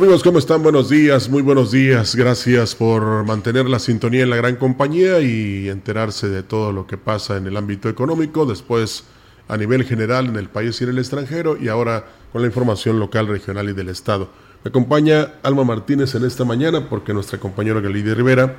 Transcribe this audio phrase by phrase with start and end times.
[0.00, 0.62] Amigos, ¿cómo están?
[0.62, 2.16] Buenos días, muy buenos días.
[2.16, 6.96] Gracias por mantener la sintonía en la gran compañía y enterarse de todo lo que
[6.96, 9.04] pasa en el ámbito económico, después
[9.46, 12.98] a nivel general en el país y en el extranjero y ahora con la información
[12.98, 14.30] local, regional y del Estado.
[14.64, 18.56] Me acompaña Alma Martínez en esta mañana porque nuestra compañera Galidia Rivera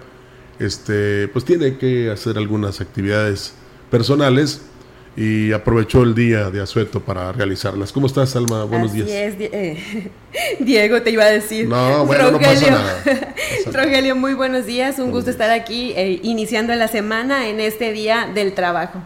[0.60, 3.56] este, pues tiene que hacer algunas actividades
[3.90, 4.62] personales
[5.16, 7.92] y aprovechó el día de asueto para realizarlas.
[7.92, 8.64] ¿Cómo estás, Alma?
[8.64, 9.10] Buenos días.
[9.10, 10.12] Eh,
[10.60, 11.68] Diego, te iba a decir.
[11.68, 13.36] No, bueno, Rogelio, no pasa nada.
[13.84, 15.00] Rogelio, muy buenos días.
[15.00, 19.00] Un gusto estar aquí eh, iniciando la semana en este día del trabajo.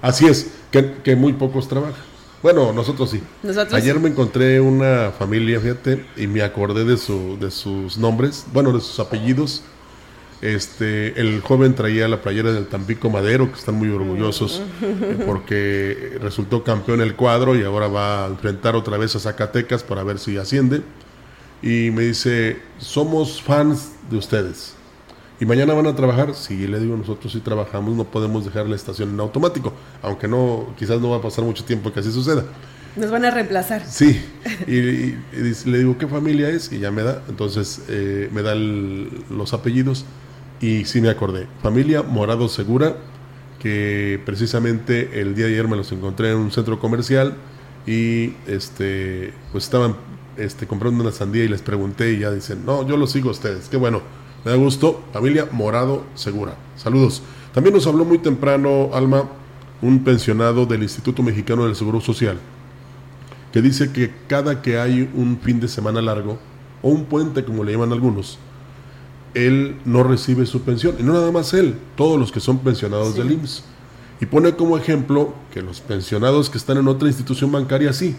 [0.00, 2.02] Así es, que, muy pocos trabajan.
[2.42, 3.22] Bueno, nosotros sí.
[3.42, 3.74] ¿Nosotros?
[3.74, 8.72] Ayer me encontré una familia, fíjate, y me acordé de, su, de sus nombres, bueno,
[8.72, 9.62] de sus apellidos
[10.42, 16.18] este, el joven traía la playera del Tampico Madero, que están muy orgullosos eh, porque
[16.20, 20.18] resultó campeón el cuadro y ahora va a enfrentar otra vez a Zacatecas para ver
[20.18, 20.82] si asciende.
[21.62, 24.74] Y me dice, somos fans de ustedes.
[25.38, 26.34] ¿Y mañana van a trabajar?
[26.34, 29.72] Sí, le digo, nosotros sí trabajamos, no podemos dejar la estación en automático,
[30.02, 32.44] aunque no, quizás no va a pasar mucho tiempo que así suceda.
[32.96, 33.86] Nos van a reemplazar.
[33.86, 34.20] Sí,
[34.66, 35.14] y,
[35.68, 36.72] le digo, ¿qué familia es?
[36.72, 40.04] Y ya me da, entonces eh, me da los apellidos
[40.62, 41.46] y sí me acordé.
[41.60, 42.96] Familia Morado Segura,
[43.58, 47.34] que precisamente el día de ayer me los encontré en un centro comercial
[47.84, 49.96] y este pues estaban
[50.36, 53.32] este, comprando una sandía y les pregunté y ya dicen, no, yo los sigo a
[53.32, 53.68] ustedes.
[53.68, 54.00] Qué bueno,
[54.44, 55.02] me da gusto.
[55.12, 56.54] Familia Morado Segura.
[56.76, 57.22] Saludos.
[57.52, 59.24] También nos habló muy temprano, Alma,
[59.82, 62.38] un pensionado del Instituto Mexicano del Seguro Social,
[63.52, 66.38] que dice que cada que hay un fin de semana largo,
[66.82, 68.38] o un puente como le llaman algunos,
[69.34, 70.96] él no recibe su pensión.
[70.98, 73.64] Y no nada más él, todos los que son pensionados del IMSS.
[74.20, 78.14] Y pone como ejemplo que los pensionados que están en otra institución bancaria sí.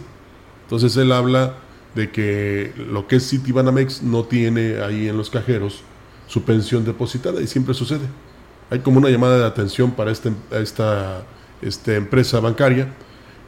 [0.64, 1.56] Entonces él habla
[1.96, 5.82] de que lo que es Citibanamex no tiene ahí en los cajeros
[6.28, 8.08] su pensión depositada y siempre sucede.
[8.70, 11.24] Hay como una llamada de atención para este, esta
[11.62, 12.92] este, empresa bancaria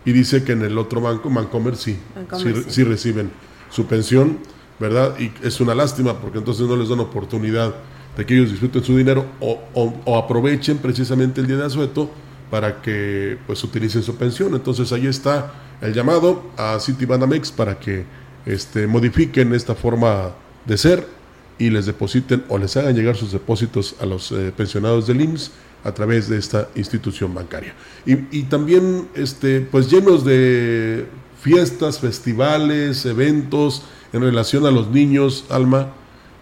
[0.06, 1.98] y dice que en el otro banco, Mancomer, sí,
[2.68, 3.32] sí reciben
[3.72, 4.38] su pensión
[4.80, 5.18] ¿verdad?
[5.20, 7.74] Y es una lástima porque entonces no les dan oportunidad
[8.18, 12.10] de que ellos disfruten su dinero o, aprovechen precisamente el día de asueto
[12.50, 14.54] para que pues utilicen su pensión.
[14.54, 18.06] Entonces ahí está el llamado a Citibanamex para que
[18.46, 20.32] este, modifiquen esta forma
[20.66, 21.08] de ser
[21.58, 25.52] y les depositen o les hagan llegar sus depósitos a los eh, pensionados del IMSS
[25.84, 27.74] a través de esta institución bancaria.
[28.06, 31.06] Y, y, también este, pues llenos de
[31.42, 33.84] fiestas, festivales, eventos,
[34.16, 35.90] en relación a los niños, Alma,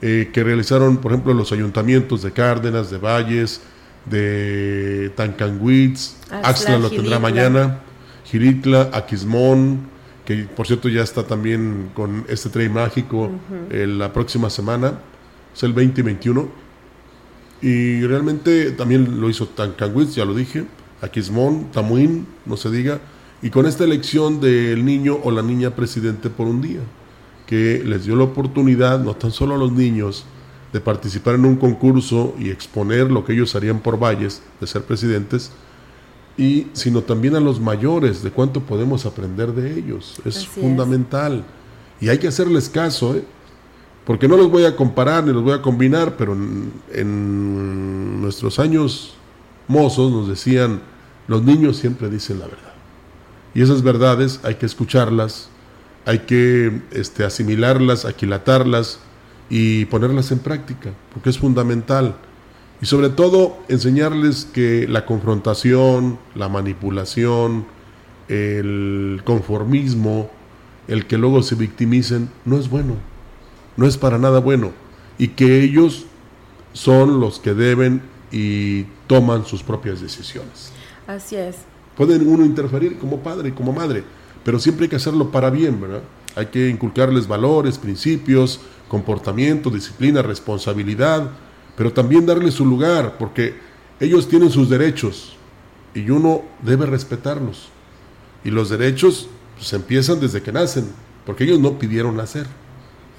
[0.02, 3.62] eh, que realizaron, por ejemplo, los ayuntamientos de Cárdenas, de Valles,
[4.06, 7.80] de Tancanguitz, Axla lo tendrá mañana,
[8.26, 9.88] Giritla, Aquismón,
[10.24, 13.32] que por cierto ya está también con este tren mágico
[13.72, 15.00] eh, la próxima semana,
[15.56, 16.48] es el 2021.
[17.62, 20.66] Y realmente también lo hizo Tancanguitz, ya lo dije,
[21.02, 23.00] Aquismón, Tamuín, no se diga,
[23.42, 26.82] y con esta elección del niño o la niña presidente por un día
[27.54, 30.26] que les dio la oportunidad, no tan solo a los niños,
[30.72, 34.82] de participar en un concurso y exponer lo que ellos harían por Valles, de ser
[34.82, 35.52] presidentes,
[36.36, 40.20] y sino también a los mayores, de cuánto podemos aprender de ellos.
[40.26, 41.44] Es fundamental.
[42.02, 43.24] Y hay que hacerles caso, ¿eh?
[44.04, 49.14] porque no los voy a comparar ni los voy a combinar, pero en nuestros años
[49.68, 50.82] mozos nos decían,
[51.28, 52.74] los niños siempre dicen la verdad.
[53.54, 55.50] Y esas verdades hay que escucharlas,
[56.06, 59.00] hay que este, asimilarlas, aquilatarlas
[59.50, 62.16] y ponerlas en práctica, porque es fundamental.
[62.82, 67.66] Y sobre todo enseñarles que la confrontación, la manipulación,
[68.28, 70.30] el conformismo,
[70.88, 72.96] el que luego se victimicen, no es bueno,
[73.78, 74.72] no es para nada bueno.
[75.18, 76.06] Y que ellos
[76.74, 78.02] son los que deben
[78.32, 80.72] y toman sus propias decisiones.
[81.08, 81.58] Así es.
[81.96, 84.04] Pueden uno interferir como padre y como madre,
[84.44, 86.02] pero siempre hay que hacerlo para bien, ¿verdad?
[86.36, 91.32] Hay que inculcarles valores, principios, comportamiento, disciplina, responsabilidad,
[91.78, 93.56] pero también darles su lugar, porque
[94.00, 95.36] ellos tienen sus derechos
[95.94, 97.70] y uno debe respetarlos.
[98.44, 100.90] Y los derechos pues empiezan desde que nacen,
[101.26, 102.48] porque ellos no pidieron nacer.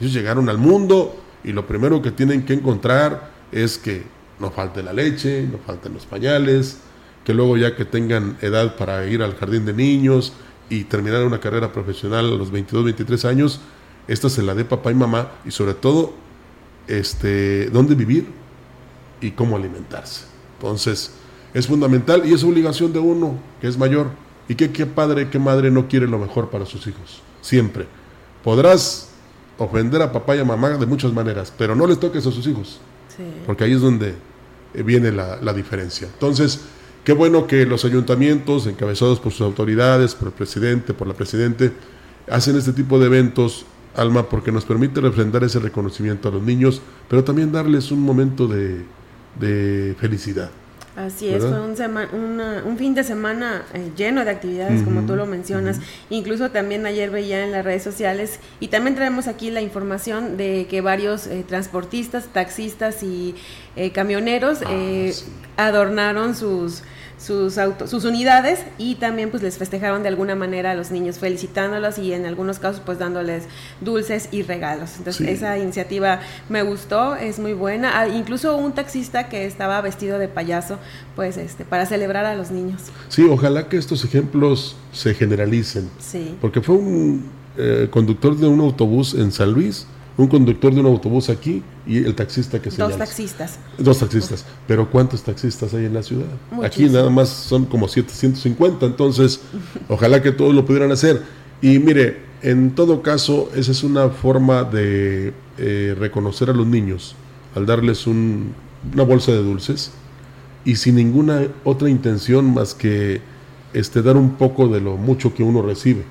[0.01, 4.03] Ellos llegaron al mundo y lo primero que tienen que encontrar es que
[4.41, 6.79] no falte la leche, no falten los pañales,
[7.25, 10.33] que luego ya que tengan edad para ir al jardín de niños
[10.69, 13.61] y terminar una carrera profesional a los 22, 23 años,
[14.09, 16.15] esta se la dé papá y mamá y sobre todo
[16.87, 18.27] este dónde vivir
[19.21, 20.25] y cómo alimentarse.
[20.59, 21.13] Entonces,
[21.53, 24.09] es fundamental y es obligación de uno que es mayor
[24.49, 27.23] y que qué padre, qué madre no quiere lo mejor para sus hijos.
[27.41, 27.87] Siempre.
[28.43, 29.11] Podrás
[29.59, 32.47] ofender a papá y a mamá de muchas maneras, pero no les toques a sus
[32.47, 32.81] hijos.
[33.47, 34.15] Porque ahí es donde
[34.75, 36.09] viene la, la, diferencia.
[36.13, 36.63] Entonces,
[37.05, 41.73] qué bueno que los ayuntamientos, encabezados por sus autoridades, por el presidente, por la presidente,
[42.29, 46.83] hacen este tipo de eventos, Alma, porque nos permite refrendar ese reconocimiento a los niños,
[47.09, 48.83] pero también darles un momento de,
[49.39, 50.51] de felicidad.
[50.97, 55.27] Así es, fue un, un, fin de semana eh, lleno de actividades, como tú lo
[55.27, 55.81] mencionas.
[56.09, 60.69] Incluso también ayer veía en las redes sociales y también traemos aquí la información de
[60.71, 63.35] que varios eh, transportistas, taxistas y
[63.75, 65.11] eh, camioneros ah,
[65.57, 66.85] adornaron sus
[67.19, 71.99] sus, sus unidades y también pues les festejaron de alguna manera a los niños felicitándolos
[71.99, 73.45] y en algunos casos pues dándoles
[73.81, 74.97] dulces y regalos.
[74.99, 77.99] Entonces esa iniciativa me gustó, es muy buena.
[77.99, 80.79] Ah, incluso un taxista que estaba vestido de payaso
[81.17, 82.83] pues este para celebrar a los niños.
[83.09, 85.89] Sí, ojalá que estos ejemplos se generalicen.
[85.99, 86.37] Sí.
[86.41, 90.87] Porque fue un eh, conductor de un autobús en San Luis un conductor de un
[90.87, 93.59] autobús aquí y el taxista que se Dos taxistas.
[93.79, 94.45] Dos taxistas.
[94.67, 96.27] Pero ¿cuántos taxistas hay en la ciudad?
[96.63, 99.41] Aquí nada más son como 750, entonces
[99.89, 101.23] ojalá que todos lo pudieran hacer.
[101.61, 107.17] Y mire, en todo caso, esa es una forma de eh, reconocer a los niños
[107.55, 108.55] al darles un,
[108.93, 109.93] una bolsa de dulces
[110.65, 113.21] y sin ninguna otra intención más que
[113.73, 116.05] este, dar un poco de lo mucho que uno recibe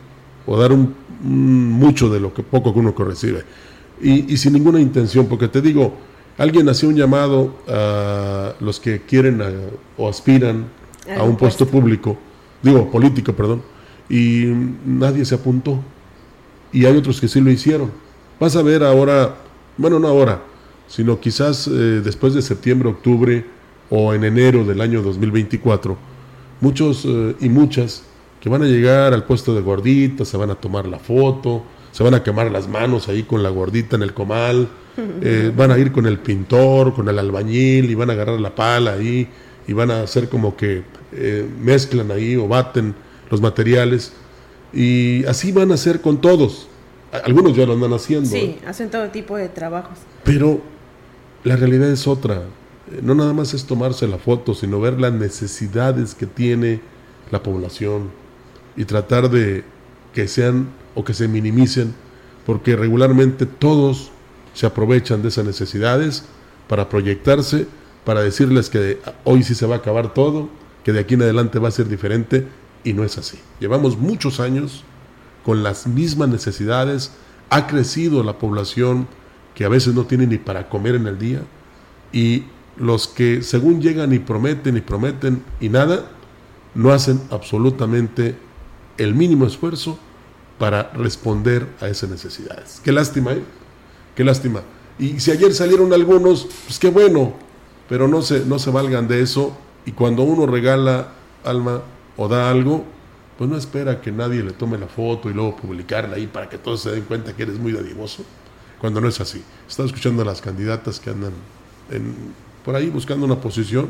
[0.46, 3.44] o dar un, un mucho de lo que poco que uno recibe
[4.02, 5.94] y, sin ninguna intención, porque te digo,
[6.38, 9.42] alguien hacía un llamado a los que quieren
[9.98, 10.66] o aspiran
[11.18, 12.18] a un puesto público,
[12.62, 13.62] digo, político, perdón,
[14.10, 14.46] y
[14.86, 15.80] nadie se apuntó.
[16.72, 17.92] Y hay otros que sí lo hicieron.
[18.40, 19.36] Vas a ver ahora,
[19.78, 20.42] bueno, no ahora,
[20.88, 23.46] sino quizás eh, después de septiembre, octubre
[23.90, 25.96] o en enero del año 2024,
[26.62, 28.04] muchos eh, y muchas
[28.42, 31.64] que van a llegar al puesto de gordita, se van a tomar la foto,
[31.94, 34.68] se van a quemar las manos ahí con la gordita en el comal,
[35.22, 38.54] eh, van a ir con el pintor, con el albañil y van a agarrar la
[38.54, 39.28] pala ahí
[39.68, 40.82] y van a hacer como que
[41.12, 42.96] eh, mezclan ahí o baten
[43.30, 44.12] los materiales
[44.74, 46.68] y así van a hacer con todos.
[47.24, 48.28] Algunos ya lo andan haciendo.
[48.28, 48.60] Sí, ¿eh?
[48.66, 50.00] hacen todo tipo de trabajos.
[50.24, 50.62] Pero
[51.44, 52.42] la realidad es otra.
[53.04, 56.82] No nada más es tomarse la foto, sino ver las necesidades que tiene
[57.30, 58.10] la población
[58.76, 59.64] y tratar de
[60.12, 61.94] que sean o que se minimicen,
[62.46, 64.12] porque regularmente todos
[64.54, 66.26] se aprovechan de esas necesidades
[66.68, 67.68] para proyectarse,
[68.06, 70.50] para decirles que hoy sí se va a acabar todo,
[70.84, 72.48] que de aquí en adelante va a ser diferente,
[72.84, 73.40] y no es así.
[73.60, 74.84] Llevamos muchos años
[75.46, 77.12] con las mismas necesidades,
[77.50, 79.08] ha crecido la población
[79.56, 81.42] que a veces no tiene ni para comer en el día,
[82.12, 82.44] y
[82.78, 86.10] los que según llegan y prometen y prometen y nada,
[86.76, 88.36] no hacen absolutamente
[88.98, 90.00] el mínimo esfuerzo
[90.64, 92.80] para responder a esas necesidades.
[92.86, 93.44] Qué lástima, ¿eh?
[94.16, 94.62] Qué lástima.
[94.98, 97.34] Y si ayer salieron algunos, pues qué bueno,
[97.90, 99.54] pero no se, no se valgan de eso.
[99.86, 101.10] Y cuando uno regala
[101.44, 101.82] alma
[102.16, 102.86] o da algo,
[103.38, 106.58] pues no espera que nadie le tome la foto y luego publicarla ahí para que
[106.58, 108.24] todos se den cuenta que eres muy dadivoso,
[108.80, 109.44] cuando no es así.
[109.68, 111.34] Estaba escuchando a las candidatas que andan
[112.64, 113.90] por ahí buscando una posición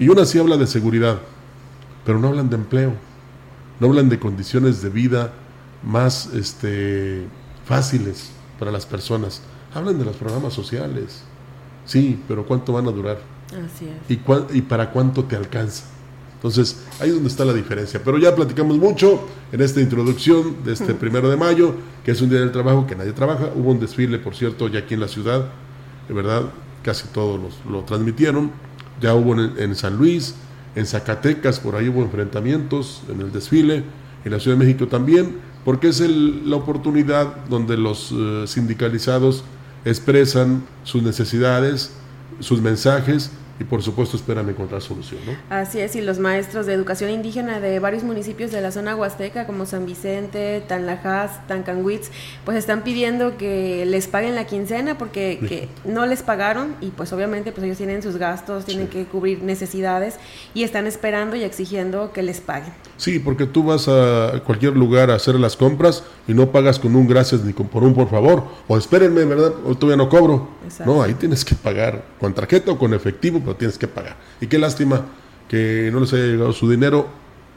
[0.00, 1.20] y una sí habla de seguridad,
[2.04, 2.92] pero no hablan de empleo,
[3.78, 5.32] no hablan de condiciones de vida
[5.82, 7.26] más este,
[7.64, 9.42] fáciles para las personas.
[9.74, 11.22] Hablan de los programas sociales.
[11.84, 13.18] Sí, pero ¿cuánto van a durar?
[13.48, 14.10] Así es.
[14.10, 14.20] ¿Y,
[14.58, 15.84] ¿Y para cuánto te alcanza?
[16.34, 18.00] Entonces, ahí es donde está la diferencia.
[18.04, 22.28] Pero ya platicamos mucho en esta introducción de este primero de mayo, que es un
[22.28, 23.50] día del trabajo que nadie trabaja.
[23.54, 25.46] Hubo un desfile, por cierto, ya aquí en la ciudad,
[26.06, 26.42] de verdad,
[26.82, 28.50] casi todos lo transmitieron.
[29.00, 30.34] Ya hubo en, San Luis,
[30.74, 33.82] en Zacatecas, por ahí hubo enfrentamientos en el desfile,
[34.24, 35.36] en la Ciudad de México también,
[35.66, 39.42] porque es la oportunidad donde los eh, sindicalizados
[39.84, 41.90] expresan sus necesidades,
[42.38, 45.20] sus mensajes y por supuesto esperan encontrar solución.
[45.26, 45.32] ¿no?
[45.50, 49.46] Así es, y los maestros de educación indígena de varios municipios de la zona huasteca,
[49.46, 52.10] como San Vicente, Tanlajas, Tancanwitz,
[52.44, 57.12] pues están pidiendo que les paguen la quincena porque que no les pagaron y pues
[57.12, 60.16] obviamente pues ellos tienen sus gastos, tienen que cubrir necesidades
[60.54, 62.72] y están esperando y exigiendo que les paguen.
[62.96, 66.96] Sí, porque tú vas a cualquier lugar a hacer las compras y no pagas con
[66.96, 69.52] un gracias ni con por un por favor, o espérenme, ¿verdad?
[69.66, 70.48] O todavía no cobro.
[70.84, 74.16] No, ahí tienes que pagar con tarjeta o con efectivo lo tienes que pagar.
[74.40, 75.06] Y qué lástima
[75.48, 77.08] que no les haya llegado su dinero,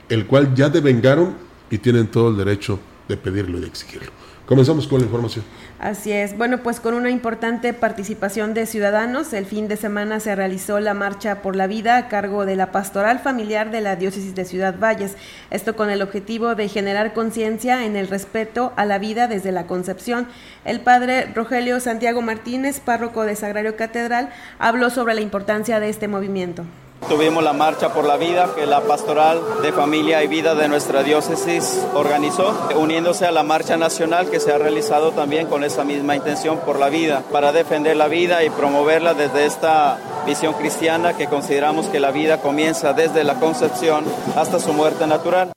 [0.08, 1.36] el cual ya devengaron
[1.70, 4.12] y tienen todo el derecho de pedirlo y de exigirlo.
[4.46, 5.44] Comenzamos con la información.
[5.80, 6.38] Así es.
[6.38, 10.94] Bueno, pues con una importante participación de ciudadanos, el fin de semana se realizó la
[10.94, 14.78] Marcha por la Vida a cargo de la Pastoral Familiar de la Diócesis de Ciudad
[14.78, 15.16] Valles.
[15.52, 19.68] Esto con el objetivo de generar conciencia en el respeto a la vida desde la
[19.68, 20.28] concepción.
[20.66, 26.10] El padre Rogelio Santiago Martínez, párroco de Sagrario Catedral, habló sobre la importancia de este
[26.10, 26.66] movimiento.
[27.08, 31.02] Tuvimos la Marcha por la Vida que la Pastoral de Familia y Vida de nuestra
[31.02, 36.16] diócesis organizó, uniéndose a la Marcha Nacional que se ha realizado también con esa misma
[36.16, 41.28] intención por la vida, para defender la vida y promoverla desde esta visión cristiana que
[41.28, 45.52] consideramos que la vida comienza desde la concepción hasta su muerte natural.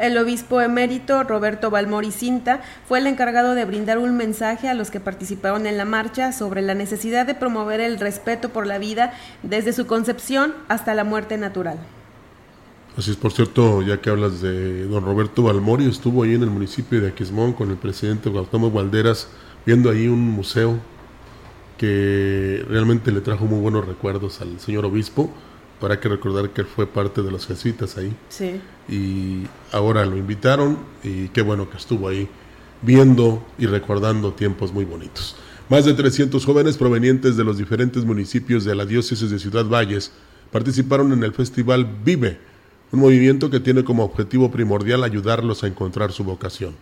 [0.00, 4.90] El obispo emérito Roberto Balmori Cinta fue el encargado de brindar un mensaje a los
[4.90, 9.12] que participaron en la marcha sobre la necesidad de promover el respeto por la vida
[9.42, 11.78] desde su concepción hasta la muerte natural.
[12.96, 16.50] Así es, por cierto, ya que hablas de don Roberto Balmori, estuvo ahí en el
[16.50, 19.28] municipio de Aquismón con el presidente Gautomo Valderas
[19.66, 20.78] viendo ahí un museo
[21.76, 25.30] que realmente le trajo muy buenos recuerdos al señor obispo
[25.80, 28.14] para que recordar que él fue parte de los jesuitas ahí.
[28.28, 28.60] Sí.
[28.88, 32.28] Y ahora lo invitaron y qué bueno que estuvo ahí
[32.82, 35.36] viendo y recordando tiempos muy bonitos.
[35.68, 40.12] Más de 300 jóvenes provenientes de los diferentes municipios de la diócesis de Ciudad Valles
[40.50, 42.38] participaron en el festival Vive,
[42.92, 46.74] un movimiento que tiene como objetivo primordial ayudarlos a encontrar su vocación.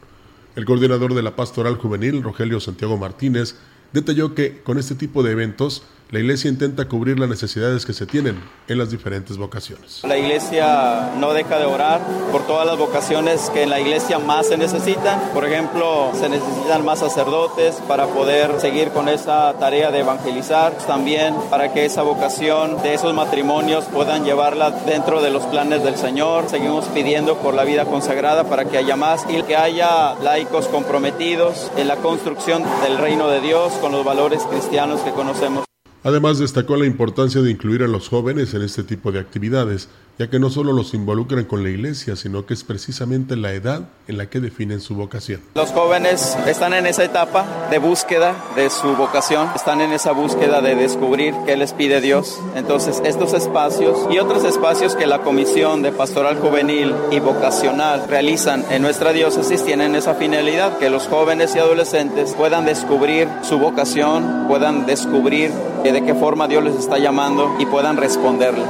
[0.56, 3.56] El coordinador de la Pastoral Juvenil, Rogelio Santiago Martínez,
[3.92, 8.06] detalló que con este tipo de eventos la iglesia intenta cubrir las necesidades que se
[8.06, 10.02] tienen en las diferentes vocaciones.
[10.04, 12.00] La iglesia no deja de orar
[12.32, 15.20] por todas las vocaciones que en la iglesia más se necesitan.
[15.34, 20.72] Por ejemplo, se necesitan más sacerdotes para poder seguir con esa tarea de evangelizar.
[20.86, 25.96] También para que esa vocación de esos matrimonios puedan llevarla dentro de los planes del
[25.96, 26.48] Señor.
[26.48, 31.70] Seguimos pidiendo por la vida consagrada para que haya más y que haya laicos comprometidos
[31.76, 35.68] en la construcción del reino de Dios con los valores cristianos que conocemos.
[36.02, 39.88] Además, destacó la importancia de incluir a los jóvenes en este tipo de actividades,
[40.18, 43.88] ya que no solo los involucran con la iglesia, sino que es precisamente la edad
[44.08, 45.40] en la que definen su vocación.
[45.54, 50.60] Los jóvenes están en esa etapa de búsqueda de su vocación, están en esa búsqueda
[50.60, 52.40] de descubrir qué les pide Dios.
[52.56, 58.64] Entonces, estos espacios y otros espacios que la Comisión de Pastoral Juvenil y Vocacional realizan
[58.70, 64.46] en nuestra diócesis tienen esa finalidad, que los jóvenes y adolescentes puedan descubrir su vocación,
[64.48, 65.52] puedan descubrir
[65.84, 68.64] de qué forma Dios les está llamando y puedan responderle.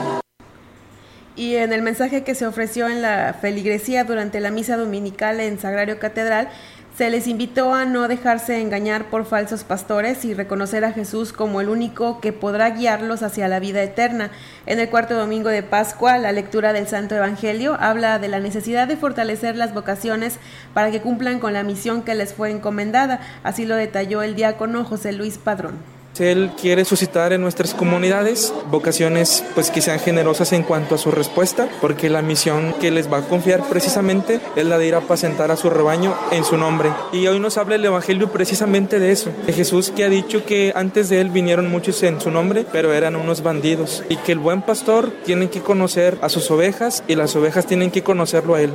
[1.39, 5.61] Y en el mensaje que se ofreció en la feligresía durante la misa dominical en
[5.61, 6.49] Sagrario Catedral,
[6.97, 11.61] se les invitó a no dejarse engañar por falsos pastores y reconocer a Jesús como
[11.61, 14.33] el único que podrá guiarlos hacia la vida eterna.
[14.67, 18.89] En el cuarto domingo de Pascua, la lectura del Santo Evangelio habla de la necesidad
[18.89, 20.41] de fortalecer las vocaciones
[20.75, 23.21] para que cumplan con la misión que les fue encomendada.
[23.45, 25.98] Así lo detalló el diácono José Luis Padrón.
[26.21, 31.11] Él quiere suscitar en nuestras comunidades vocaciones pues que sean generosas en cuanto a su
[31.11, 34.99] respuesta, porque la misión que les va a confiar precisamente es la de ir a
[34.99, 36.91] apacentar a su rebaño en su nombre.
[37.13, 40.73] Y hoy nos habla el Evangelio precisamente de eso, de Jesús que ha dicho que
[40.75, 44.39] antes de él vinieron muchos en su nombre, pero eran unos bandidos, y que el
[44.39, 48.63] buen pastor tiene que conocer a sus ovejas y las ovejas tienen que conocerlo a
[48.63, 48.73] él.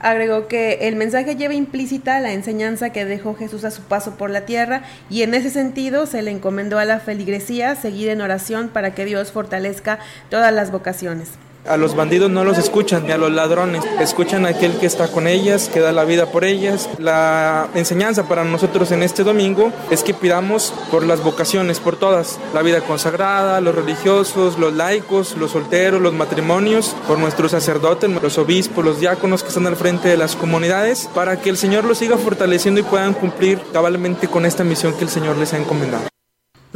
[0.00, 4.30] Agregó que el mensaje lleva implícita la enseñanza que dejó Jesús a su paso por
[4.30, 8.68] la tierra y en ese sentido se le encomendó a la feligresía seguir en oración
[8.68, 9.98] para que Dios fortalezca
[10.28, 11.30] todas las vocaciones.
[11.68, 13.84] A los bandidos no los escuchan, ni a los ladrones.
[14.00, 16.88] Escuchan a aquel que está con ellas, que da la vida por ellas.
[16.98, 22.38] La enseñanza para nosotros en este domingo es que pidamos por las vocaciones, por todas.
[22.54, 28.38] La vida consagrada, los religiosos, los laicos, los solteros, los matrimonios, por nuestros sacerdotes, los
[28.38, 31.98] obispos, los diáconos que están al frente de las comunidades, para que el Señor los
[31.98, 36.06] siga fortaleciendo y puedan cumplir cabalmente con esta misión que el Señor les ha encomendado.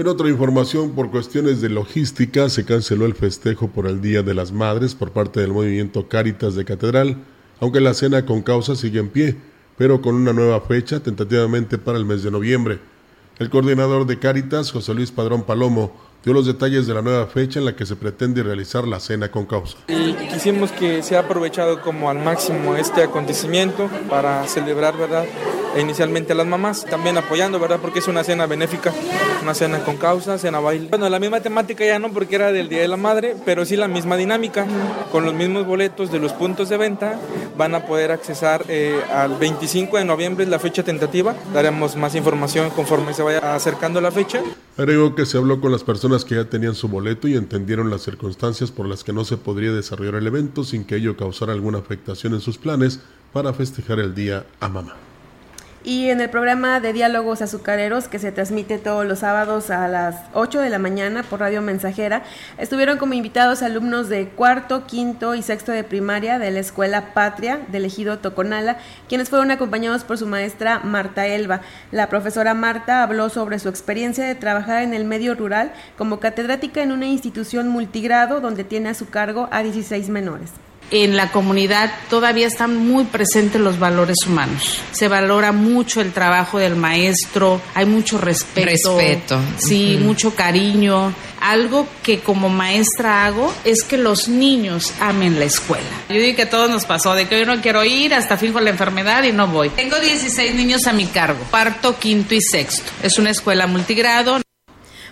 [0.01, 4.33] En otra información, por cuestiones de logística, se canceló el festejo por el Día de
[4.33, 7.19] las Madres por parte del movimiento Cáritas de Catedral,
[7.61, 9.37] aunque la cena con causa sigue en pie,
[9.77, 12.79] pero con una nueva fecha tentativamente para el mes de noviembre.
[13.39, 15.93] El coordinador de Cáritas, José Luis Padrón Palomo,
[16.25, 19.31] dio los detalles de la nueva fecha en la que se pretende realizar la cena
[19.31, 19.79] con causa.
[19.89, 25.25] Y quisimos que sea aprovechado como al máximo este acontecimiento para celebrar, ¿verdad?
[25.75, 27.79] E inicialmente a las mamás, también apoyando, ¿verdad?
[27.81, 28.93] Porque es una cena benéfica,
[29.41, 30.89] una cena con causa, cena baile.
[30.89, 33.77] Bueno, la misma temática ya no, porque era del Día de la Madre, pero sí
[33.77, 34.67] la misma dinámica,
[35.13, 37.21] con los mismos boletos de los puntos de venta,
[37.57, 42.17] van a poder accesar eh, al 25 de noviembre, es la fecha tentativa, daremos más
[42.17, 44.41] información conforme se vaya acercando la fecha.
[44.77, 48.03] Agregó que se habló con las personas que ya tenían su boleto y entendieron las
[48.03, 51.79] circunstancias por las que no se podría desarrollar el evento sin que ello causara alguna
[51.79, 53.01] afectación en sus planes
[53.33, 55.10] para festejar el día a mamá.
[55.83, 60.17] Y en el programa de diálogos azucareros que se transmite todos los sábados a las
[60.35, 62.23] 8 de la mañana por Radio Mensajera,
[62.59, 67.61] estuvieron como invitados alumnos de cuarto, quinto y sexto de primaria de la Escuela Patria
[67.69, 68.77] del Ejido Toconala,
[69.09, 71.63] quienes fueron acompañados por su maestra Marta Elba.
[71.93, 76.83] La profesora Marta habló sobre su experiencia de trabajar en el medio rural como catedrática
[76.83, 80.51] en una institución multigrado donde tiene a su cargo a 16 menores
[80.91, 84.81] en la comunidad todavía están muy presentes los valores humanos.
[84.93, 88.99] Se valora mucho el trabajo del maestro, hay mucho respeto.
[88.99, 89.41] Respeto.
[89.59, 91.13] Sí, mucho cariño.
[91.41, 95.89] Algo que como maestra hago es que los niños amen la escuela.
[96.09, 98.61] Yo digo que a todos nos pasó, de que yo no quiero ir, hasta fijo
[98.61, 99.71] la enfermedad y no voy.
[99.71, 102.91] Tengo 16 niños a mi cargo, parto, quinto y sexto.
[103.03, 104.41] Es una escuela multigrado.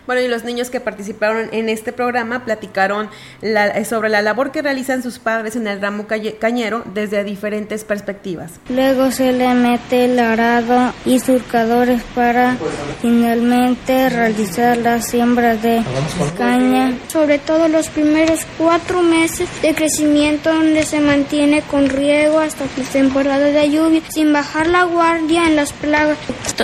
[0.08, 3.10] Bueno, y los niños que participaron en este programa platicaron
[3.42, 6.06] la, sobre la labor que realizan sus padres en el ramo
[6.40, 8.52] cañero desde diferentes perspectivas.
[8.70, 12.56] Luego se le mete el arado y surcadores para
[13.02, 15.82] finalmente realizar la siembra de
[16.38, 16.97] caña.
[17.08, 22.84] Sobre todo los primeros cuatro meses de crecimiento donde se mantiene con riego hasta la
[22.84, 26.16] temporada de lluvia sin bajar la guardia en las plagas.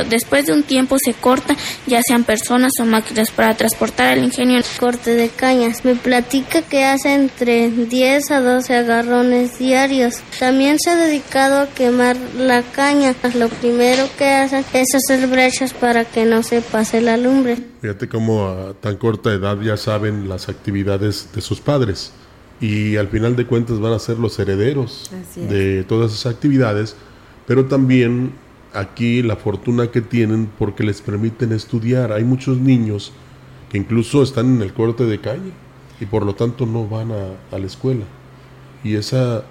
[0.08, 1.54] Después de un tiempo se corta,
[1.86, 4.60] ya sean personas o máquinas para transportar el ingenio.
[4.78, 5.84] Corte de cañas.
[5.84, 10.20] Me platica que hace entre 10 a 12 agarrones diarios.
[10.38, 13.14] También se ha dedicado a quemar la caña.
[13.34, 17.56] Lo primero que hacen es hacer brechas para que no se pase la lumbre.
[17.80, 22.12] Fíjate cómo a tan corta edad ya saben las actividades de sus padres
[22.60, 26.96] y al final de cuentas van a ser los herederos de todas esas actividades,
[27.46, 28.32] pero también
[28.72, 32.12] aquí la fortuna que tienen porque les permiten estudiar.
[32.12, 33.12] Hay muchos niños
[33.78, 35.52] incluso están en el corte de calle
[36.00, 38.04] y por lo tanto no van a, la escuela.
[38.82, 39.44] Y esa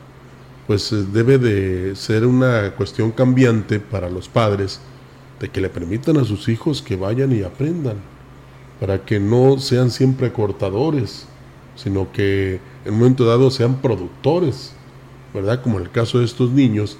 [0.67, 4.79] pues eh, debe de ser una cuestión cambiante para los padres
[5.39, 7.97] de que le permitan a sus hijos que vayan y aprendan,
[8.79, 11.27] para que no sean siempre cortadores,
[11.75, 14.73] sino que en un momento dado sean productores,
[15.33, 15.61] ¿verdad?
[15.61, 16.97] Como en el caso de estos niños,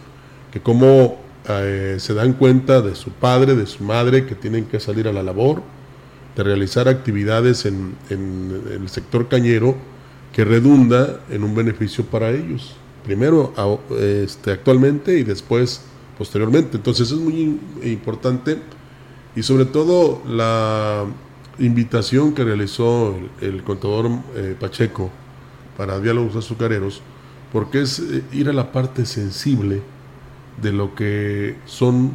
[0.51, 4.79] que como eh, se dan cuenta de su padre, de su madre, que tienen que
[4.79, 5.61] salir a la labor,
[6.35, 9.75] de realizar actividades en, el sector cañero
[10.31, 12.75] que redunda en un beneficio para ellos.
[13.03, 13.53] Primero
[13.99, 15.81] este, actualmente y después
[16.17, 16.77] posteriormente.
[16.77, 18.57] Entonces es muy importante
[19.35, 21.05] y sobre todo la
[21.59, 25.11] invitación que realizó el, contador eh, Pacheco
[25.77, 27.01] para diálogos azucareros,
[27.51, 29.81] porque es eh, ir a la parte sensible
[30.61, 32.11] de lo que son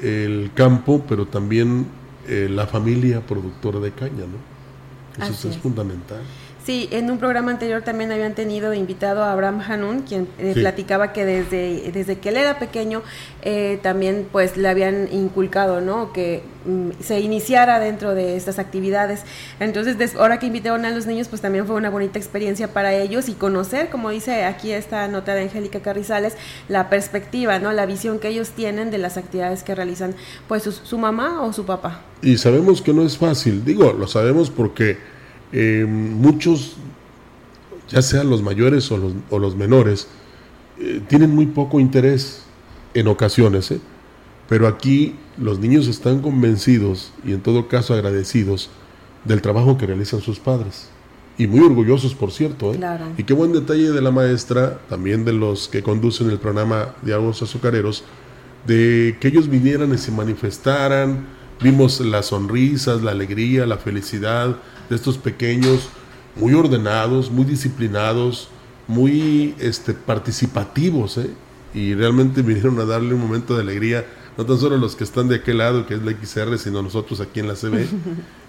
[0.00, 1.86] el campo, pero también
[2.28, 5.24] eh, la familia productora de caña, ¿no?
[5.24, 6.20] Eso es, fundamental.
[6.66, 11.12] Sí, en un programa anterior también habían tenido invitado a Abraham Hanun, quien eh, platicaba
[11.12, 13.04] que desde, desde que él era pequeño
[13.42, 16.12] eh, también pues le habían inculcado, ¿no?
[16.12, 19.22] Que mm, se iniciara dentro de estas actividades.
[19.60, 23.28] Entonces, ahora que invitaron a los niños, pues también fue una bonita experiencia para ellos
[23.28, 26.34] y conocer, como dice aquí esta nota de Angélica Carrizales,
[26.68, 27.70] la perspectiva, ¿no?
[27.70, 30.16] La visión que ellos tienen de las actividades que realizan
[30.48, 32.00] pues su mamá o su papá.
[32.22, 35.14] Y sabemos que no es fácil, digo, lo sabemos porque
[35.52, 36.76] eh, muchos,
[37.88, 40.08] ya sean los mayores o los, o los menores,
[40.78, 42.42] eh, tienen muy poco interés
[42.94, 43.80] en ocasiones, ¿eh?
[44.48, 48.70] pero aquí los niños están convencidos y en todo caso agradecidos
[49.24, 50.88] del trabajo que realizan sus padres.
[51.38, 52.72] y muy orgullosos, por cierto.
[52.72, 52.76] ¿eh?
[52.76, 53.04] Claro.
[53.18, 57.42] Y qué buen detalle de la maestra, también de los que conducen el programa Diálogos
[57.42, 58.04] Azucareros,
[58.66, 61.26] de que ellos vinieran y se manifestaran.
[61.62, 64.56] Vimos las sonrisas, la alegría, la felicidad
[64.88, 65.88] de estos pequeños,
[66.36, 68.48] muy ordenados, muy disciplinados,
[68.86, 71.18] muy este, participativos.
[71.18, 71.30] ¿eh?
[71.74, 75.28] Y realmente vinieron a darle un momento de alegría, no tan solo los que están
[75.28, 77.86] de aquel lado, que es la XR, sino nosotros aquí en la CB.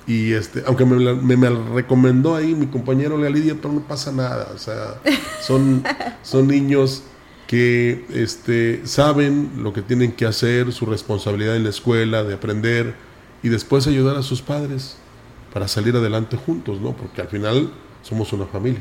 [0.08, 4.10] Y este, aunque me, me, me recomendó ahí mi compañero Lea Lidia, pero no pasa
[4.14, 4.54] nada.
[4.56, 5.02] O sea,
[5.42, 5.84] son,
[6.24, 7.04] son niños
[7.46, 12.96] que este, saben lo que tienen que hacer, su responsabilidad en la escuela, de aprender
[13.44, 14.96] y después ayudar a sus padres
[15.58, 16.92] para salir adelante juntos, ¿no?
[16.96, 17.72] Porque al final
[18.04, 18.80] somos una familia.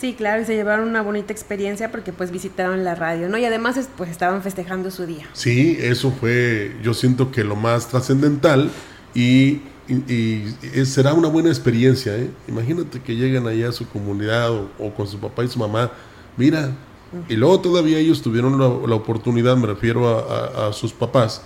[0.00, 3.38] Sí, claro, y se llevaron una bonita experiencia porque pues visitaron la radio, ¿no?
[3.38, 5.28] Y además es- pues estaban festejando su día.
[5.32, 8.68] Sí, eso fue, yo siento que lo más trascendental
[9.14, 12.16] y, y- y es- será una buena experiencia.
[12.16, 12.30] ¿eh?
[12.48, 15.92] Imagínate que lleguen allá a su comunidad o, o con su papá y su mamá,
[16.36, 16.72] mira,
[17.28, 21.42] y luego todavía ellos tuvieron la, la oportunidad, me refiero a, a- a sus papás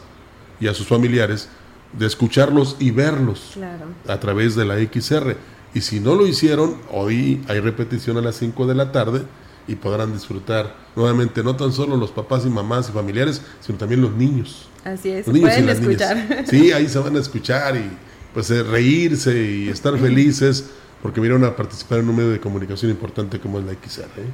[0.60, 1.50] y a sus familiares,
[1.98, 3.86] de escucharlos y verlos Claro.
[4.08, 5.36] a través de la XR.
[5.74, 9.22] Y si no lo hicieron, hoy hay repetición a las 5 de la tarde
[9.68, 14.00] y podrán disfrutar nuevamente no tan solo los papás y mamás y familiares, sino también
[14.02, 14.68] los niños.
[14.84, 16.08] Así es, Los niños y pueden niñas.
[16.18, 16.44] escuchar.
[16.48, 17.90] Sí, ahí se van a escuchar y
[18.34, 20.64] pues eh, reírse y estar felices
[21.02, 24.02] porque vinieron a participar en un medio de comunicación importante como es la XR.
[24.18, 24.24] ¿eh?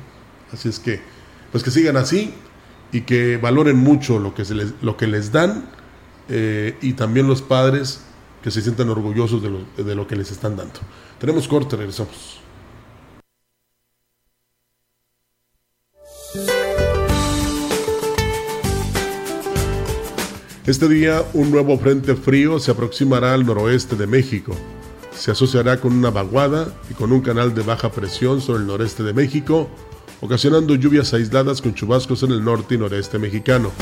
[0.52, 1.00] Así es que,
[1.52, 2.32] pues que sigan así
[2.92, 5.68] y que valoren mucho lo que, se les, lo que les dan
[6.28, 8.02] eh, y también los padres
[8.42, 10.80] que se sientan orgullosos de lo, de lo que les están dando.
[11.18, 12.40] Tenemos corte, regresamos.
[20.68, 24.54] Este día un nuevo frente frío se aproximará al noroeste de México.
[25.16, 29.02] Se asociará con una vaguada y con un canal de baja presión sobre el noreste
[29.02, 29.70] de México,
[30.20, 33.72] ocasionando lluvias aisladas con chubascos en el norte y noreste mexicano.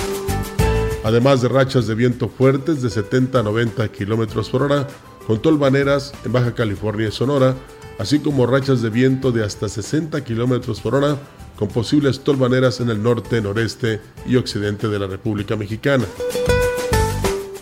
[1.07, 4.89] Además de rachas de viento fuertes de 70 a 90 kilómetros por hora,
[5.25, 7.55] con tolvaneras en Baja California y Sonora,
[8.01, 11.17] así como rachas de viento de hasta 60 kilómetros por hora,
[11.57, 16.07] con posibles tolvaneras en el norte, noreste y occidente de la República Mexicana.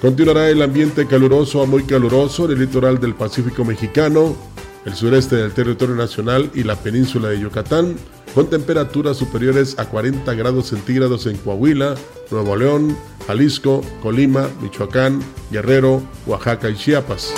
[0.01, 4.35] Continuará el ambiente caluroso a muy caluroso en el litoral del Pacífico mexicano,
[4.85, 7.97] el sureste del territorio nacional y la península de Yucatán,
[8.35, 11.95] con temperaturas superiores a 40 grados centígrados en Coahuila,
[12.31, 17.33] Nuevo León, Jalisco, Colima, Michoacán, Guerrero, Oaxaca y Chiapas.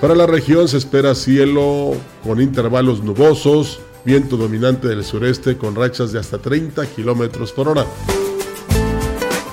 [0.00, 6.12] Para la región se espera cielo con intervalos nubosos, viento dominante del sureste con rachas
[6.12, 7.86] de hasta 30 kilómetros por hora.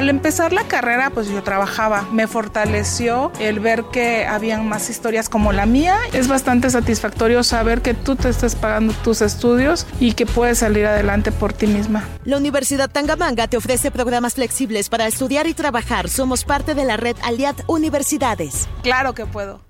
[0.00, 2.08] Al empezar la carrera, pues yo trabajaba.
[2.10, 5.98] Me fortaleció el ver que habían más historias como la mía.
[6.14, 10.86] Es bastante satisfactorio saber que tú te estás pagando tus estudios y que puedes salir
[10.86, 12.08] adelante por ti misma.
[12.24, 16.08] La Universidad Tangamanga te ofrece programas flexibles para estudiar y trabajar.
[16.08, 18.70] Somos parte de la red Aliad Universidades.
[18.82, 19.69] Claro que puedo.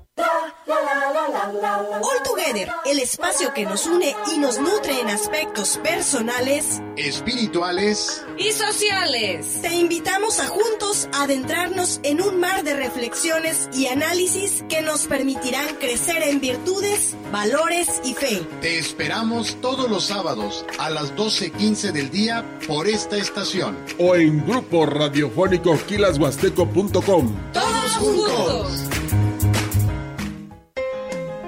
[1.53, 8.53] All Together, el espacio que nos une y nos nutre en aspectos personales, espirituales y
[8.53, 9.61] sociales.
[9.61, 15.75] Te invitamos a juntos adentrarnos en un mar de reflexiones y análisis que nos permitirán
[15.75, 18.41] crecer en virtudes, valores y fe.
[18.61, 23.77] Te esperamos todos los sábados a las 12.15 del día por esta estación.
[23.99, 27.35] O en grupo radiofónico quilashuasteco.com.
[27.51, 28.90] Todos juntos.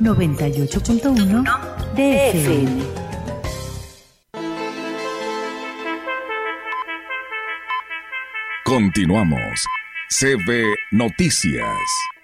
[0.00, 1.44] 98.1
[1.94, 3.08] DFM.
[8.64, 9.64] Continuamos.
[10.10, 12.17] CB Noticias.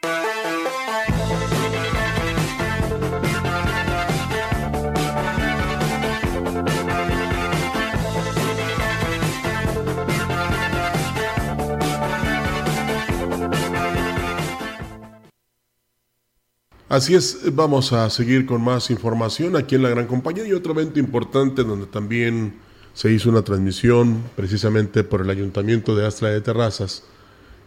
[16.95, 20.75] Así es, vamos a seguir con más información aquí en la Gran Compañía y otro
[20.75, 22.55] evento importante donde también
[22.93, 27.03] se hizo una transmisión precisamente por el Ayuntamiento de Astra de Terrazas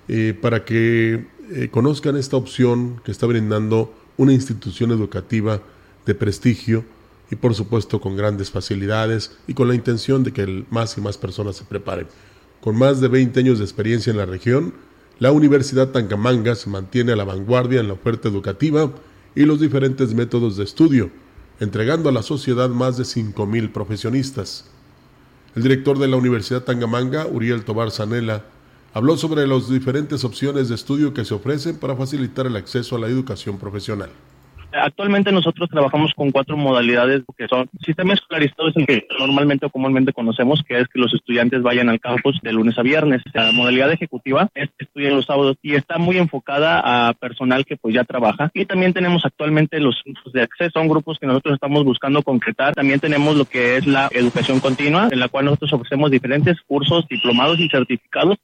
[0.07, 5.61] eh, para que eh, conozcan esta opción que está brindando una institución educativa
[6.05, 6.85] de prestigio
[7.29, 11.17] y por supuesto con grandes facilidades y con la intención de que más y más
[11.17, 12.07] personas se preparen.
[12.61, 14.73] Con más de 20 años de experiencia en la región,
[15.19, 18.89] la Universidad Tangamanga se mantiene a la vanguardia en la oferta educativa
[19.37, 21.11] y los diferentes métodos de estudio,
[21.59, 24.65] entregando a la sociedad más de 5.000 profesionistas.
[25.55, 28.45] El director de la Universidad Tangamanga, Uriel Tobar Zanella,
[28.95, 32.99] habló sobre las diferentes opciones de estudio que se ofrecen para facilitar el acceso a
[32.99, 34.09] la educación profesional.
[34.77, 39.69] Actualmente nosotros trabajamos con cuatro modalidades que son sistema escolarizado es el que normalmente o
[39.69, 43.21] comúnmente conocemos, que es que los estudiantes vayan al campus de lunes a viernes.
[43.33, 47.77] La modalidad ejecutiva es que estudian los sábados y está muy enfocada a personal que
[47.77, 48.51] pues ya trabaja.
[48.53, 52.73] Y también tenemos actualmente los grupos de acceso, son grupos que nosotros estamos buscando concretar.
[52.73, 57.07] También tenemos lo que es la educación continua, en la cual nosotros ofrecemos diferentes cursos,
[57.07, 58.37] diplomados y certificados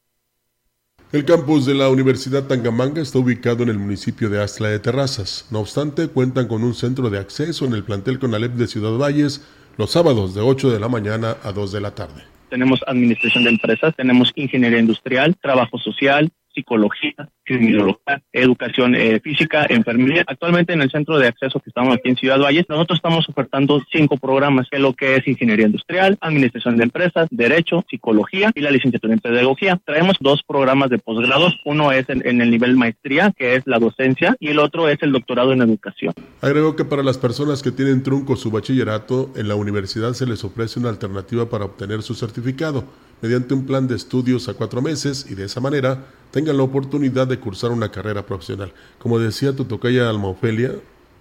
[1.14, 5.48] el campus de la Universidad Tangamanga está ubicado en el municipio de Astla de Terrazas.
[5.52, 9.46] No obstante, cuentan con un centro de acceso en el plantel Conalep de Ciudad Valles
[9.78, 12.24] los sábados de 8 de la mañana a 2 de la tarde.
[12.50, 20.24] Tenemos administración de empresas, tenemos ingeniería industrial, trabajo social, psicología, criminología, educación eh, física, enfermería.
[20.28, 23.82] Actualmente en el centro de acceso que estamos aquí en Ciudad Valles, nosotros estamos ofertando
[23.92, 28.62] cinco programas, que es lo que es ingeniería industrial, administración de empresas, derecho, psicología y
[28.62, 29.80] la licenciatura en pedagogía.
[29.86, 34.36] Traemos dos programas de posgrados, uno es en, el nivel maestría, que es la docencia,
[34.40, 36.14] y el otro es el doctorado en educación.
[36.42, 40.44] Agrego que para las personas que tienen trunco su bachillerato, en la universidad se les
[40.44, 42.86] ofrece una alternativa para obtener su certificado
[43.24, 47.26] mediante un plan de estudios a cuatro meses y de esa manera tengan la oportunidad
[47.26, 48.74] de cursar una carrera profesional.
[49.00, 50.74] Como decía tu tocaya Alma Ofelia,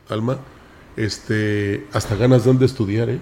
[0.09, 0.39] Alma,
[0.97, 3.21] este, hasta ganas dan de estudiar, ¿eh?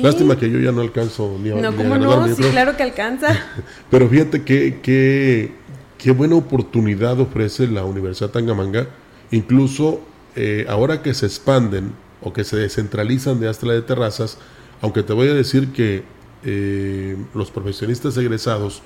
[0.00, 2.26] Lástima que yo ya no alcanzo ni a No, ¿cómo no?
[2.34, 3.38] Sí, claro que alcanza.
[3.90, 5.52] Pero fíjate que, que,
[5.98, 8.86] qué buena oportunidad ofrece la Universidad Tangamanga,
[9.32, 10.00] incluso
[10.34, 14.38] eh, ahora que se expanden o que se descentralizan de Astra de Terrazas,
[14.80, 16.13] aunque te voy a decir que
[16.44, 18.82] eh, los profesionistas egresados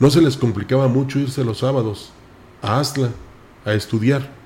[0.00, 2.10] no se les complicaba mucho irse los sábados
[2.62, 3.10] a Astla
[3.64, 4.36] a estudiar.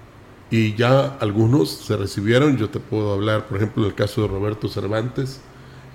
[0.51, 4.29] Y ya algunos se recibieron, yo te puedo hablar, por ejemplo, en el caso de
[4.29, 5.41] Roberto Cervantes,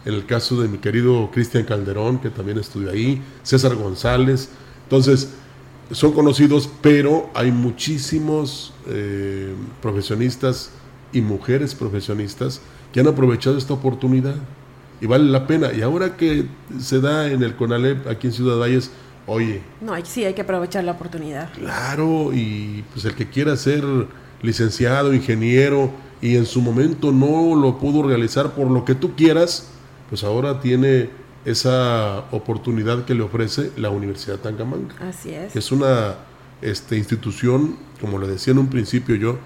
[0.04, 4.50] en el caso de mi querido Cristian Calderón, que también estudió ahí, César González.
[4.84, 5.30] Entonces,
[5.92, 10.72] son conocidos, pero hay muchísimos eh, profesionistas
[11.14, 14.36] y mujeres profesionistas que han aprovechado esta oportunidad
[15.02, 15.72] y vale la pena.
[15.74, 16.46] Y ahora que
[16.80, 18.92] se da en el CONALEP aquí en Ciudad Valles,
[19.26, 19.62] oye.
[19.82, 21.52] No, sí, hay que aprovechar la oportunidad.
[21.54, 23.84] Claro, y pues el que quiera ser
[24.42, 29.70] licenciado, ingeniero, y en su momento no lo pudo realizar por lo que tú quieras,
[30.10, 31.10] pues ahora tiene
[31.46, 34.96] esa oportunidad que le ofrece la Universidad Tangamanga.
[35.00, 35.56] Así es.
[35.56, 36.16] Es una
[36.62, 39.38] este, institución, como le decía en un principio yo,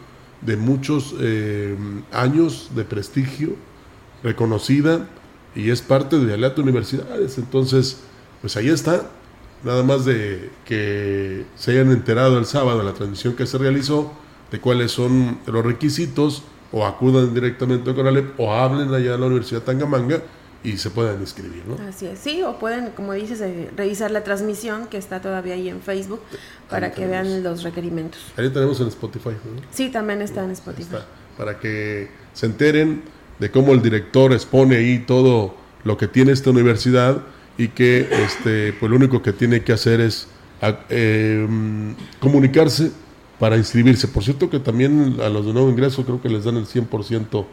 [0.41, 1.75] de muchos eh,
[2.11, 3.55] años de prestigio,
[4.23, 5.07] reconocida
[5.55, 7.37] y es parte de Aleta Universidades.
[7.37, 7.97] Entonces,
[8.41, 9.09] pues ahí está.
[9.63, 14.11] Nada más de que se hayan enterado el sábado de la transmisión que se realizó,
[14.49, 19.27] de cuáles son los requisitos, o acudan directamente con Alep, o hablen allá a la
[19.27, 20.21] Universidad Tangamanga
[20.63, 21.75] y se puedan inscribir, ¿no?
[21.87, 25.69] Así es, sí, o pueden, como dices, eh, revisar la transmisión que está todavía ahí
[25.69, 26.21] en Facebook
[26.69, 28.21] para que vean los requerimientos.
[28.37, 29.61] Ahí tenemos en Spotify, ¿no?
[29.71, 30.97] Sí, también está en Spotify.
[31.37, 33.03] para que se enteren
[33.41, 37.23] de cómo el director expone ahí todo lo que tiene esta universidad
[37.57, 40.27] y que este, pues lo único que tiene que hacer es
[40.89, 41.47] eh,
[42.19, 42.91] comunicarse
[43.39, 44.07] para inscribirse.
[44.07, 47.45] Por cierto que también a los de nuevo ingreso creo que les dan el 100%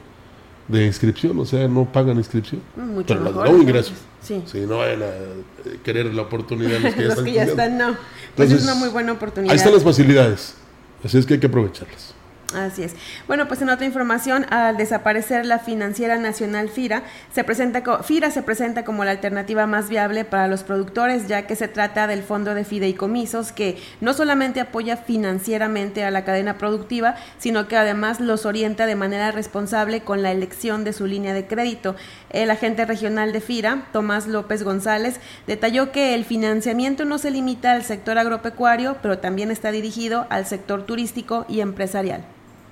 [0.69, 2.61] de inscripción, o sea, no pagan inscripción.
[2.77, 3.93] Mm, mucho pero mejor, los de nuevo ingreso.
[4.21, 4.43] Sí.
[4.45, 7.25] Si no vayan a querer la oportunidad los que ya los están.
[7.25, 7.97] que ya están, no.
[8.37, 9.53] Pues es una muy buena oportunidad.
[9.53, 10.55] Ahí están las facilidades,
[11.03, 12.18] así es que hay que aprovecharlas.
[12.55, 12.97] Así es.
[13.27, 18.43] Bueno, pues en otra información, al desaparecer la financiera nacional FIRA, se presenta FIRA se
[18.43, 22.55] presenta como la alternativa más viable para los productores, ya que se trata del fondo
[22.55, 28.47] de fideicomisos que no solamente apoya financieramente a la cadena productiva, sino que además los
[28.47, 31.97] orienta de manera responsable con la elección de su línea de crédito.
[32.31, 37.73] El agente regional de FIRA, Tomás López González, detalló que el financiamiento no se limita
[37.73, 42.25] al sector agropecuario, pero también está dirigido al sector turístico y empresarial.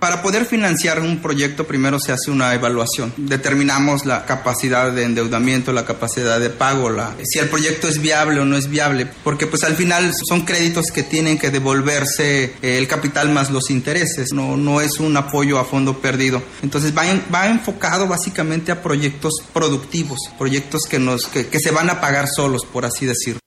[0.07, 3.13] Para poder financiar un proyecto primero se hace una evaluación.
[3.17, 6.93] Determinamos la capacidad de endeudamiento, la capacidad de pago,
[7.25, 10.93] si el proyecto es viable o no es viable, porque pues al final son créditos
[10.93, 15.59] que tienen que devolverse eh, el capital más los intereses, no, no es un apoyo
[15.59, 16.41] a fondo perdido.
[16.63, 17.03] Entonces va,
[17.35, 22.29] va enfocado básicamente a proyectos productivos, proyectos que, nos, que, que se van a pagar
[22.29, 23.41] solos, por así decirlo.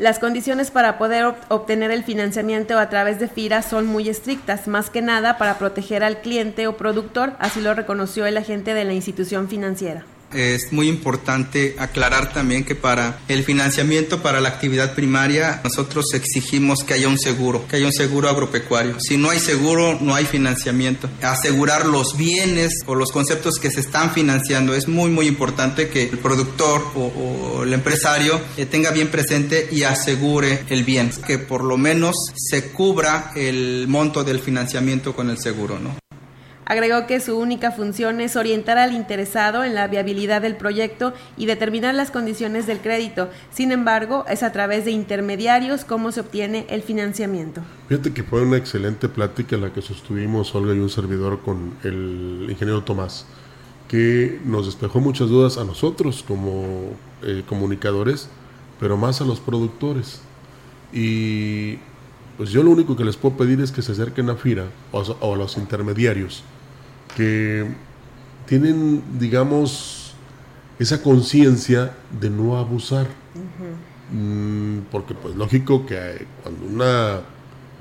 [0.00, 4.88] Las condiciones para poder obtener el financiamiento a través de FIRA son muy estrictas, más
[4.88, 8.94] que nada para proteger al cliente o productor, así lo reconoció el agente de la
[8.94, 10.06] institución financiera.
[10.32, 16.84] Es muy importante aclarar también que para el financiamiento para la actividad primaria nosotros exigimos
[16.84, 18.96] que haya un seguro, que haya un seguro agropecuario.
[19.00, 21.08] Si no hay seguro, no hay financiamiento.
[21.22, 26.04] Asegurar los bienes o los conceptos que se están financiando es muy muy importante que
[26.04, 31.64] el productor o, el empresario eh, tenga bien presente y asegure el bien, que por
[31.64, 36.09] lo menos se cubra el monto del financiamiento con el seguro, ¿no?
[36.70, 41.46] Agregó que su única función es orientar al interesado en la viabilidad del proyecto y
[41.46, 43.28] determinar las condiciones del crédito.
[43.50, 47.60] Sin embargo, es a través de intermediarios cómo se obtiene el financiamiento.
[47.88, 52.46] Fíjate que fue una excelente plática la que sostuvimos Olga y un servidor con el
[52.48, 53.26] ingeniero Tomás,
[53.88, 56.92] que nos despejó muchas dudas a nosotros como
[57.24, 58.28] eh, comunicadores,
[58.78, 60.20] pero más a los productores.
[60.92, 61.78] Y
[62.36, 65.34] pues yo lo único que les puedo pedir es que se acerquen a FIRA o
[65.34, 66.44] a los intermediarios
[67.16, 67.66] que
[68.46, 70.14] tienen, digamos,
[70.78, 73.06] esa conciencia de no abusar.
[74.12, 77.20] Mm, porque pues lógico que cuando una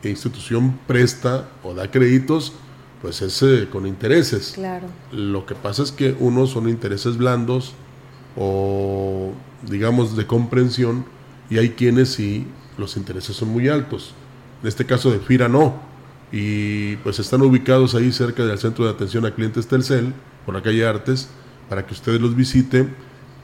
[0.03, 2.53] institución presta o da créditos,
[3.01, 4.51] pues es eh, con intereses.
[4.53, 4.87] Claro.
[5.11, 7.73] Lo que pasa es que unos son intereses blandos
[8.37, 9.31] o
[9.67, 11.05] digamos de comprensión
[11.49, 12.45] y hay quienes sí
[12.77, 14.13] los intereses son muy altos.
[14.61, 15.88] En este caso de FIRA no
[16.31, 20.13] y pues están ubicados ahí cerca del centro de atención a clientes Telcel,
[20.45, 21.29] por la calle Artes,
[21.67, 22.95] para que ustedes los visiten.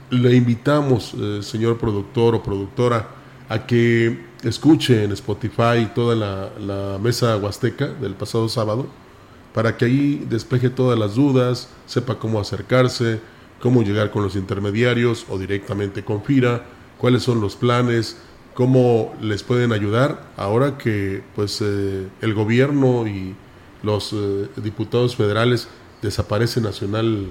[0.10, 3.08] Le invitamos, eh, señor productor o productora,
[3.50, 8.88] a que escuche en Spotify toda la, la, mesa huasteca del pasado sábado,
[9.54, 13.20] para que ahí despeje todas las dudas, sepa cómo acercarse,
[13.60, 16.66] cómo llegar con los intermediarios o directamente con FIRA,
[16.98, 18.18] cuáles son los planes,
[18.56, 23.36] cómo les pueden ayudar ahora que pues eh, el gobierno y
[23.84, 25.68] los eh, diputados federales
[26.02, 27.28] desaparece Nacional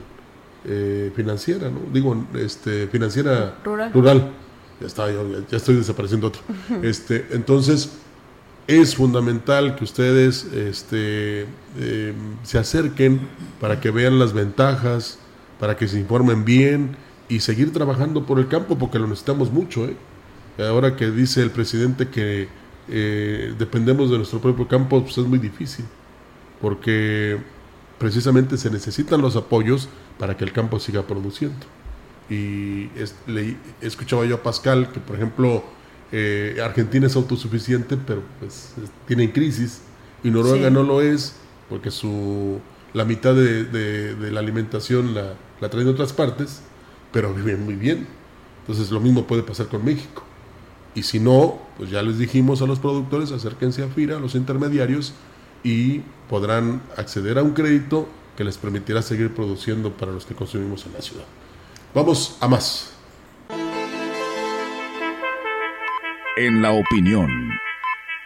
[0.67, 1.81] eh, Financiera, ¿no?
[1.93, 4.33] Digo, este, financiera rural.
[4.81, 6.43] Ya, está, ya, estoy desapareciendo otro.
[6.83, 7.93] este, entonces,
[8.67, 11.47] es fundamental que ustedes este,
[12.43, 13.21] se acerquen
[13.61, 15.19] para que vean las ventajas,
[15.61, 16.97] para que se informen bien
[17.29, 19.97] y seguir trabajando por el campo porque lo necesitamos mucho, ¿eh?
[20.59, 22.49] Ahora que dice el presidente que
[22.89, 25.85] eh, dependemos de nuestro propio campo, pues es muy difícil,
[26.61, 27.39] porque
[27.99, 31.67] precisamente se necesitan los apoyos para que el campo siga produciendo.
[32.31, 32.89] Y
[33.27, 35.65] le, escuchaba yo a Pascal que, por ejemplo,
[36.13, 38.75] eh, Argentina es autosuficiente, pero pues
[39.07, 39.83] tiene crisis,
[40.23, 41.37] y Noruega no lo es,
[41.69, 42.61] porque su,
[42.95, 46.63] la mitad de, la alimentación la, la traen de otras partes,
[47.13, 48.07] pero viven muy bien.
[48.61, 50.25] Entonces lo mismo puede pasar con México
[50.95, 54.35] Y si no, pues ya les dijimos a los productores, acérquense a FIRA, a los
[54.35, 55.15] intermediarios,
[55.63, 60.87] y podrán acceder a un crédito que les permitirá seguir produciendo para los que consumimos
[60.87, 61.25] en la ciudad.
[61.95, 62.93] Vamos a más.
[66.37, 67.31] En la opinión,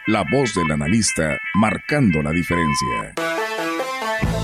[0.07, 3.13] la voz del analista marcando la diferencia.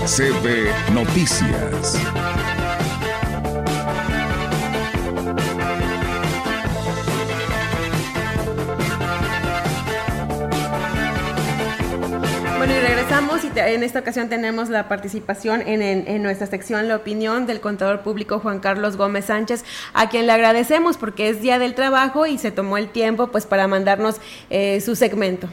[0.06, 2.55] CB Noticias.
[12.66, 16.96] Bueno, y regresamos y en esta ocasión tenemos la participación en, en, nuestra sección La
[16.96, 19.64] opinión del contador público Juan Carlos Gómez Sánchez,
[19.94, 23.46] a quien le agradecemos porque es Día del Trabajo y se tomó el tiempo pues
[23.46, 24.16] para mandarnos
[24.50, 25.48] eh, su segmento.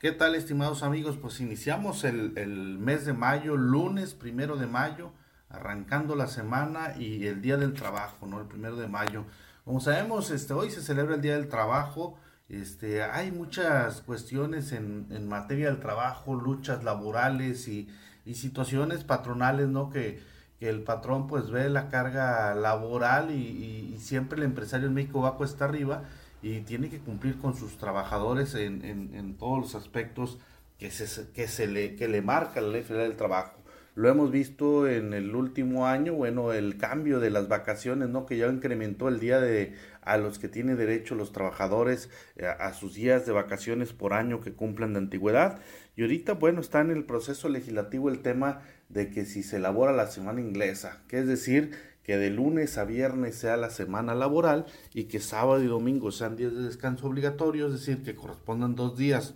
[0.00, 1.18] ¿Qué tal, estimados amigos?
[1.20, 5.12] Pues iniciamos el, el mes de mayo, lunes primero de mayo,
[5.50, 8.40] arrancando la semana y el Día del Trabajo, ¿no?
[8.40, 9.26] El primero de mayo.
[9.66, 12.16] Como sabemos, este, hoy se celebra el Día del Trabajo.
[12.48, 17.88] Este, hay muchas cuestiones en, en materia del trabajo, luchas laborales y,
[18.26, 19.90] y situaciones patronales, ¿no?
[19.90, 25.36] Que, el patrón pues ve la carga laboral y, siempre el empresario en México va
[25.36, 26.04] cuesta arriba
[26.42, 30.38] y tiene que cumplir con sus trabajadores en, en, en todos los aspectos
[30.78, 33.63] que se, que se le, que le marca la ley federal del trabajo.
[33.94, 38.26] Lo hemos visto en el último año, bueno, el cambio de las vacaciones, ¿no?
[38.26, 42.10] Que ya incrementó el día de a los que tienen derecho los trabajadores
[42.42, 45.60] a, a sus días de vacaciones por año que cumplan de antigüedad.
[45.96, 49.92] Y ahorita, bueno, está en el proceso legislativo el tema de que si se elabora
[49.92, 51.72] la semana inglesa, que es decir,
[52.04, 56.36] que de lunes a viernes sea la semana laboral y que sábado y domingo sean
[56.36, 59.34] días de descanso obligatorio, es decir, que correspondan dos días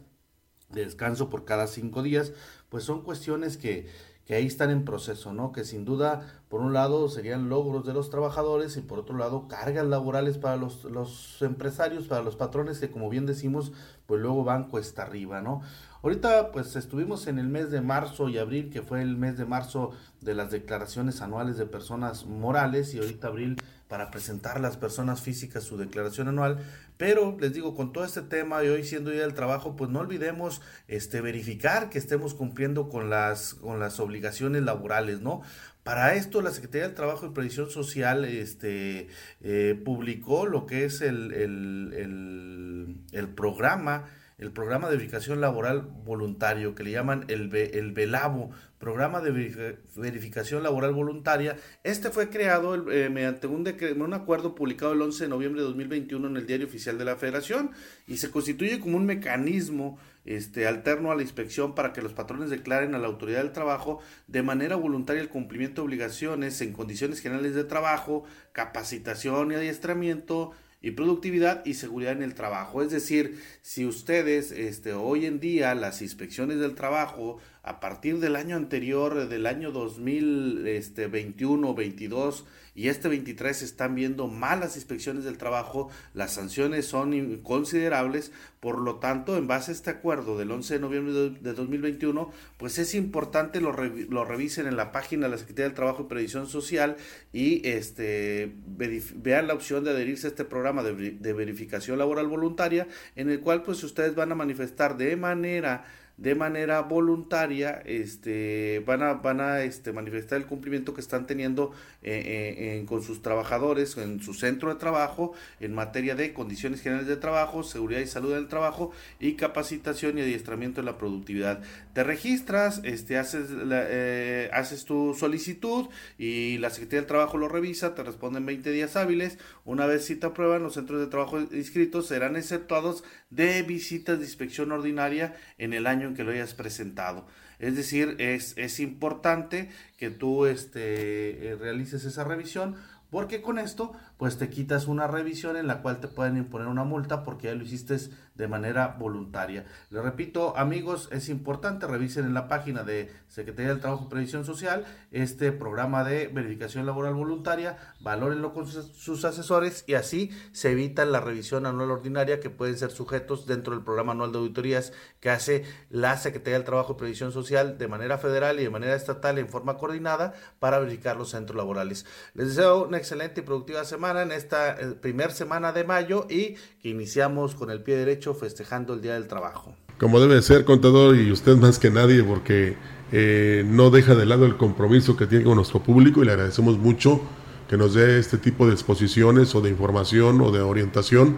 [0.71, 2.35] de descanso por cada cinco días,
[2.69, 3.89] pues son cuestiones que,
[4.29, 5.53] que ahí están en proceso, ¿no?
[5.53, 6.21] Que sin duda,
[6.51, 10.59] por un lado, serían logros de los trabajadores y por otro lado, cargas laborales para
[10.59, 13.73] los, los empresarios, para los patrones que, como bien decimos,
[14.05, 15.63] pues luego van cuesta arriba, ¿no?
[16.03, 19.47] Ahorita, pues estuvimos en el mes de marzo y abril, que fue el mes de
[19.47, 23.57] marzo de las declaraciones anuales de personas morales, y ahorita abril
[23.89, 26.59] para presentar a las personas físicas su declaración anual.
[26.97, 30.01] Pero les digo, con todo este tema y hoy siendo día del trabajo, pues no
[30.01, 35.43] olvidemos este, verificar que estemos cumpliendo con las, con las obligaciones laborales, ¿no?
[35.85, 39.09] Para esto, la Secretaría del Trabajo y Previsión Social este,
[39.41, 44.05] eh, publicó lo que es el, el, el, el programa
[44.39, 50.63] el programa de verificación laboral voluntario que le llaman el, el VELABO, programa de verificación
[50.63, 51.57] laboral voluntaria.
[51.83, 53.67] Este fue creado eh, mediante un,
[54.01, 57.17] un, acuerdo publicado el 11 de noviembre de 2021 en el Diario Oficial de la
[57.17, 57.73] Federación
[58.07, 62.51] y se constituye como un mecanismo este, alterno a la inspección para que los patrones
[62.51, 67.21] declaren a la autoridad del trabajo de manera voluntaria el cumplimiento de obligaciones en condiciones
[67.21, 72.83] generales de trabajo, capacitación y adiestramiento, y productividad y seguridad en el trabajo.
[72.83, 78.37] Es decir, si ustedes este, hoy en día las inspecciones del trabajo a partir del
[78.37, 82.45] año anterior, del año 2021, 22
[82.79, 88.31] y este 23 están viendo malas inspecciones del trabajo, las sanciones son considerables,
[88.61, 92.79] por lo tanto, en base a este acuerdo del 11 de noviembre de 2021, pues
[92.79, 96.47] es importante lo, lo revisen en la página de la Secretaría del Trabajo y Previsión
[96.47, 96.97] Social
[97.33, 102.87] y este, vean la opción de adherirse a este programa de, de verificación laboral voluntaria,
[103.17, 105.85] en el cual pues ustedes van a manifestar de manera
[106.19, 111.73] de manera voluntaria este, van a, van a este, manifestar el cumplimiento que están teniendo
[112.03, 117.09] eh, eh, con sus trabajadores en su centro de trabajo en materia de condiciones generales
[117.09, 118.91] de trabajo, seguridad y salud del trabajo
[119.21, 121.63] y capacitación y adiestramiento en la productividad.
[121.93, 125.87] Te registras, este, haces, la, eh, haces tu solicitud
[126.19, 129.39] y la Secretaría del Trabajo lo revisa, te responden 20 días hábiles.
[129.69, 134.25] Una vez si te aprueban, los centros de trabajo inscritos serán exceptuados de visitas de
[134.25, 137.27] inspección ordinaria en el año en que lo hayas presentado.
[137.59, 142.77] Es decir, es, es importante que tú este, realices esa revisión
[143.11, 146.85] porque con esto pues te quitas una revisión en la cual te pueden imponer una
[146.85, 147.97] multa porque ya lo hiciste
[148.35, 149.65] de manera voluntaria.
[149.91, 154.45] Le repito, amigos, es importante, revisen en la página de Secretaría del Trabajo y Previsión
[154.45, 160.73] Social este programa de verificación laboral voluntaria, valórenlo con sus, sus asesores y así se
[160.73, 164.93] evita la revisión anual ordinaria que pueden ser sujetos dentro del programa anual de auditorías
[165.21, 168.95] que hace la Secretaría del Trabajo y Previsión Social de manera federal y de manera
[168.95, 172.05] estatal en forma coordinada para verificar los centros laborales.
[172.35, 176.57] Les deseo una excelente y productiva semana en esta eh, primera semana de mayo y
[176.83, 179.75] que iniciamos con el pie derecho festejando el Día del Trabajo.
[179.99, 182.77] Como debe ser, contador, y usted más que nadie, porque
[183.13, 186.79] eh, no deja de lado el compromiso que tiene con nuestro público y le agradecemos
[186.79, 187.21] mucho
[187.69, 191.37] que nos dé este tipo de exposiciones o de información o de orientación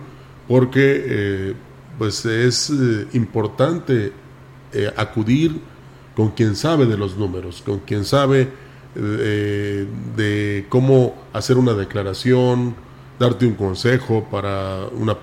[0.51, 1.55] porque eh,
[1.97, 4.13] pues es eh, importante
[4.73, 5.61] eh, acudir
[6.17, 8.49] con quien sabe de los números, con quien sabe
[8.95, 12.75] de cómo hacer una declaración,
[13.19, 15.17] darte un consejo para una,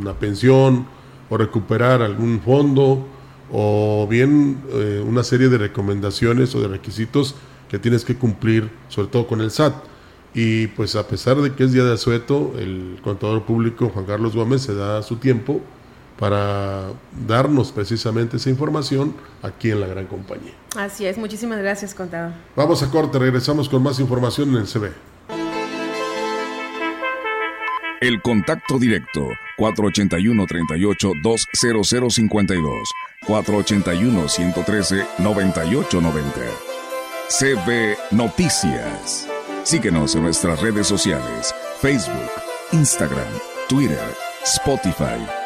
[0.00, 0.86] una pensión
[1.28, 3.06] o recuperar algún fondo
[3.52, 4.62] o bien
[5.06, 7.34] una serie de recomendaciones o de requisitos
[7.68, 9.74] que tienes que cumplir, sobre todo con el SAT.
[10.34, 14.36] Y pues a pesar de que es día de asueto, el contador público Juan Carlos
[14.36, 15.60] Gómez se da su tiempo
[16.18, 16.92] para
[17.26, 20.52] darnos precisamente esa información aquí en la gran compañía.
[20.76, 22.32] Así es, muchísimas gracias, contador.
[22.54, 24.92] Vamos a corte, regresamos con más información en el CB.
[28.00, 32.88] El contacto directo 481 38 20052
[33.26, 36.40] 481 113 9890
[37.28, 39.28] CB Noticias.
[39.64, 42.30] Síguenos en nuestras redes sociales, Facebook,
[42.72, 43.26] Instagram,
[43.68, 44.14] Twitter,
[44.44, 45.45] Spotify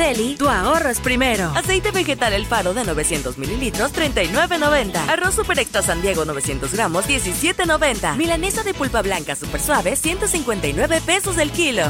[0.00, 0.36] kilashuasteco.com.
[0.38, 1.52] tu ahorro es primero.
[1.54, 5.08] Aceite vegetal El Faro de 900 mililitros, 39.90.
[5.08, 8.16] Arroz Super Extra San Diego 900 gramos, 17.90.
[8.16, 11.82] Milanesa de pulpa blanca super suave, 159 pesos el kilo.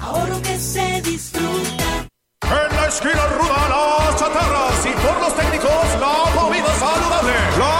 [0.00, 2.06] ahorro que se disfruta.
[2.42, 5.70] En la esquina ruda, las chatarras y por los técnicos,
[6.00, 7.32] la comida saludable.
[7.58, 7.79] La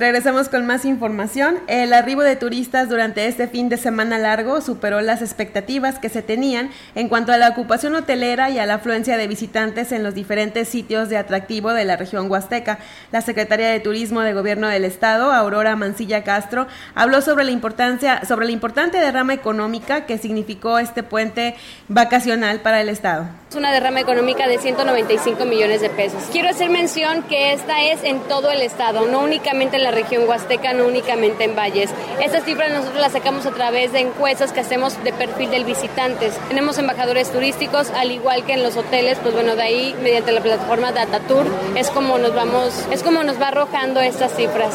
[0.00, 1.58] Regresamos con más información.
[1.66, 6.22] El arribo de turistas durante este fin de semana largo superó las expectativas que se
[6.22, 10.14] tenían en cuanto a la ocupación hotelera y a la afluencia de visitantes en los
[10.14, 12.78] diferentes sitios de atractivo de la región huasteca.
[13.12, 18.24] La secretaria de Turismo de Gobierno del Estado, Aurora Mancilla Castro, habló sobre la importancia,
[18.24, 21.56] sobre la importante derrama económica que significó este puente
[21.88, 23.26] vacacional para el Estado.
[23.50, 26.22] Es una derrama económica de 195 millones de pesos.
[26.32, 30.28] Quiero hacer mención que esta es en todo el Estado, no únicamente en la región
[30.28, 31.90] huasteca, no únicamente en valles.
[32.20, 36.36] Estas cifras nosotros las sacamos a través de encuestas que hacemos de perfil del visitantes.
[36.48, 40.40] Tenemos embajadores turísticos, al igual que en los hoteles, pues bueno, de ahí mediante la
[40.40, 44.74] plataforma DataTour es como nos vamos, es como nos va arrojando estas cifras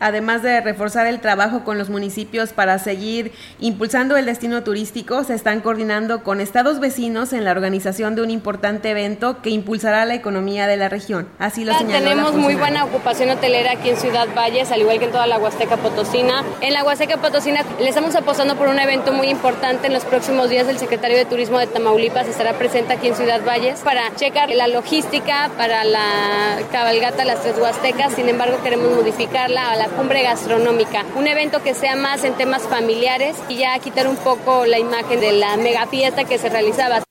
[0.00, 5.34] además de reforzar el trabajo con los municipios para seguir impulsando el destino turístico, se
[5.34, 10.14] están coordinando con estados vecinos en la organización de un importante evento que impulsará la
[10.14, 11.28] economía de la región.
[11.38, 15.04] Así lo señaló Tenemos muy buena ocupación hotelera aquí en Ciudad Valles, al igual que
[15.04, 16.42] en toda la Huasteca Potosina.
[16.60, 20.48] En la Huasteca Potosina le estamos apostando por un evento muy importante en los próximos
[20.48, 20.66] días.
[20.68, 24.66] El secretario de Turismo de Tamaulipas estará presente aquí en Ciudad Valles para checar la
[24.68, 28.14] logística para la cabalgata Las Tres Huastecas.
[28.14, 32.62] Sin embargo, queremos modificarla a la cumbre gastronómica, un evento que sea más en temas
[32.62, 37.02] familiares y ya quitar un poco la imagen de la mega fiesta que se realizaba.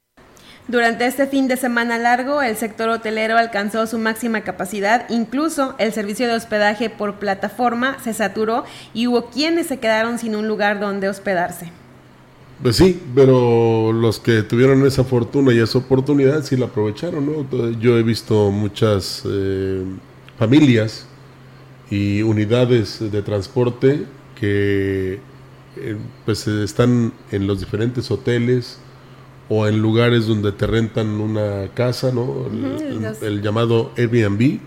[0.68, 5.94] Durante este fin de semana largo, el sector hotelero alcanzó su máxima capacidad, incluso el
[5.94, 10.80] servicio de hospedaje por plataforma se saturó y hubo quienes se quedaron sin un lugar
[10.80, 11.72] donde hospedarse.
[12.62, 17.72] Pues sí, pero los que tuvieron esa fortuna y esa oportunidad sí la aprovecharon, ¿no?
[17.80, 19.84] Yo he visto muchas eh,
[20.38, 21.08] familias
[21.90, 24.06] y unidades de transporte
[24.40, 25.20] que
[25.78, 28.80] eh, pues están en los diferentes hoteles
[29.50, 32.48] o en lugares donde te rentan una casa, ¿no?
[33.22, 34.60] El, llamado Airbnb.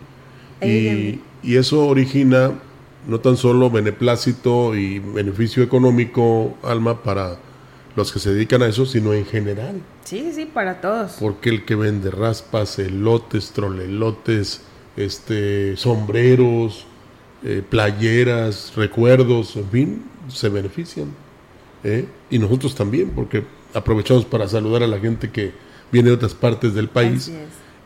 [0.61, 2.53] Y, y, eso origina
[3.07, 7.39] no tan solo beneplácito y beneficio económico, Alma, para
[7.97, 9.83] los que se dedican a eso, sino en general.
[10.05, 11.17] Sí, sí, para todos.
[11.21, 14.63] Porque el que vende raspas, elotes, trolelotes,
[14.97, 16.87] este, sombreros,
[17.45, 21.09] eh, playeras, recuerdos, en fin, se benefician.
[21.85, 22.07] ¿eh?
[22.31, 25.53] Y nosotros también, porque aprovechamos para saludar a la gente que
[25.91, 27.31] viene de otras partes del país.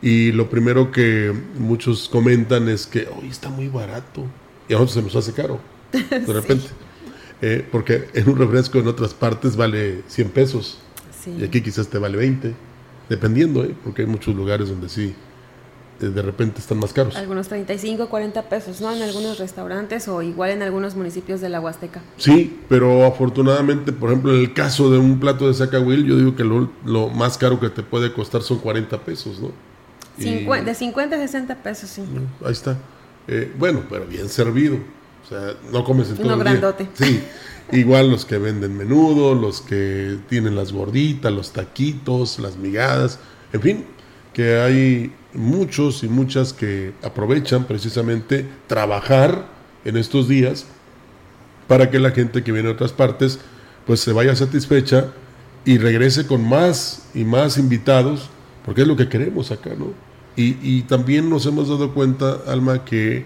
[0.01, 4.25] Y lo primero que muchos comentan es que hoy está muy barato
[4.69, 5.59] y a nosotros se nos hace caro,
[5.91, 6.67] de repente.
[7.41, 10.79] Eh, porque en un refresco en otras partes vale 100 pesos
[11.39, 12.53] y aquí quizás te vale 20,
[13.09, 13.75] dependiendo, ¿eh?
[13.83, 15.13] porque hay muchos lugares donde sí
[15.99, 17.15] de repente están más caros.
[17.15, 18.91] Algunos 35, 40 pesos, ¿no?
[18.91, 22.01] En algunos restaurantes o igual en algunos municipios de la Huasteca.
[22.17, 26.35] Sí, pero afortunadamente, por ejemplo, en el caso de un plato de sacahuil, yo digo
[26.35, 29.51] que lo, más caro que te puede costar son 40 pesos, ¿no?
[30.17, 32.03] de 50 a 60 pesos, sí.
[32.43, 32.75] Ahí está.
[33.27, 34.77] Eh, bueno, pero bien servido.
[35.23, 36.87] O sea, no comes en todo Uno grandote.
[36.93, 37.21] Sí.
[37.71, 43.19] Igual los que venden menudo, los que tienen las gorditas, los taquitos, las migadas,
[43.51, 43.85] en fin,
[44.37, 49.47] que hay muchos y muchas que aprovechan precisamente trabajar
[49.83, 50.67] en estos días
[51.67, 53.39] para que la gente que viene de otras partes
[53.87, 55.07] pues se vaya satisfecha
[55.65, 58.29] y regrese con más y más invitados,
[58.63, 59.87] porque es lo que queremos acá, ¿no?
[60.35, 63.25] Y, también nos hemos dado cuenta, Alma, que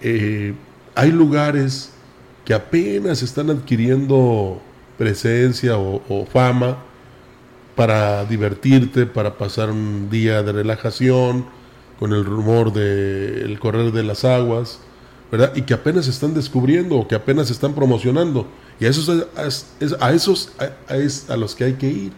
[0.00, 0.54] eh,
[0.94, 1.90] hay lugares
[2.46, 4.62] que apenas están adquiriendo
[4.96, 6.78] presencia o, fama
[7.78, 11.46] para divertirte, para pasar un día de relajación,
[12.00, 14.80] con el rumor del correr de las aguas,
[15.30, 15.52] ¿verdad?
[15.54, 18.48] Y que apenas están descubriendo o que apenas están promocionando.
[18.80, 22.12] Y a esos, a, esos a, a los que hay que ir,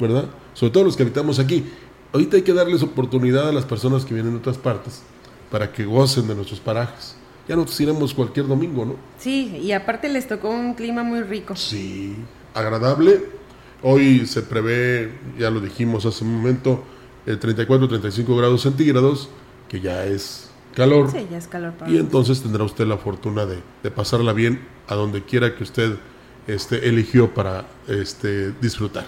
[0.00, 0.24] ¿verdad?
[0.54, 1.66] Sobre todo los que habitamos aquí.
[2.14, 5.02] Ahorita hay que darles oportunidad a las personas que vienen de otras partes
[5.50, 7.14] para que gocen de nuestros parajes
[7.46, 8.96] ya nos iremos cualquier domingo, ¿no?
[9.18, 11.54] Sí, y aparte les tocó un clima muy rico.
[11.54, 12.16] Sí,
[12.54, 13.43] agradable.
[13.86, 16.82] Hoy se prevé, ya lo dijimos hace un momento,
[17.26, 19.28] 34, 35 grados centígrados,
[19.68, 21.10] que ya es calor.
[21.10, 21.74] Sí, ya es calor.
[21.86, 25.98] y entonces tendrá usted la fortuna de, de, pasarla bien a donde quiera que usted
[26.46, 29.04] este, eligió para este, disfrutar.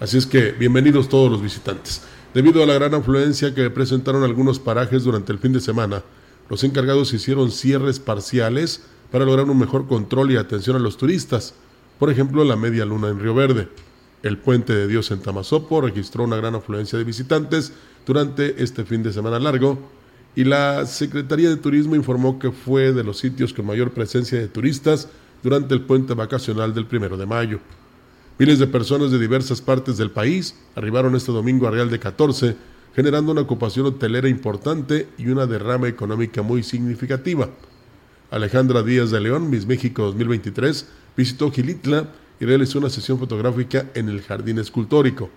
[0.00, 2.00] Así es que bienvenidos todos los visitantes.
[2.32, 6.02] Debido a la gran afluencia que presentaron algunos parajes durante el fin de semana,
[6.48, 11.52] los encargados hicieron cierres parciales para lograr un mejor control y atención a los turistas.
[11.98, 13.68] Por ejemplo, la Media Luna en Río Verde.
[14.24, 17.74] El Puente de Dios en Tamazopo registró una gran afluencia de visitantes
[18.06, 19.78] durante este fin de semana largo
[20.34, 24.48] y la Secretaría de Turismo informó que fue de los sitios con mayor presencia de
[24.48, 25.10] turistas
[25.42, 27.60] durante el puente vacacional del primero de mayo.
[28.38, 32.56] Miles de personas de diversas partes del país arribaron este domingo a Real de 14
[32.96, 37.50] generando una ocupación hotelera importante y una derrama económica muy significativa.
[38.30, 42.08] Alejandra Díaz de León, Miss México 2023, visitó Gilitla
[42.40, 45.30] y realizó una sesión fotográfica en el Jardín Escultórico.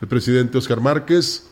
[0.00, 1.48] El presidente Oscar Márquez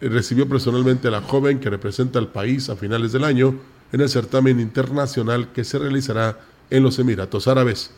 [0.00, 3.54] eh, recibió personalmente a la joven que representa al país a finales del año
[3.92, 7.90] en el certamen internacional que se realizará en los Emiratos Árabes.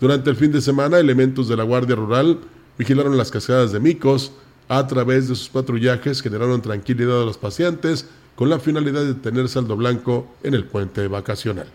[0.00, 2.38] Durante el fin de semana, elementos de la Guardia Rural
[2.78, 4.32] vigilaron las cascadas de Micos,
[4.68, 8.06] a través de sus patrullajes generaron tranquilidad a los pacientes
[8.36, 11.66] con la finalidad de tener saldo blanco en el puente vacacional.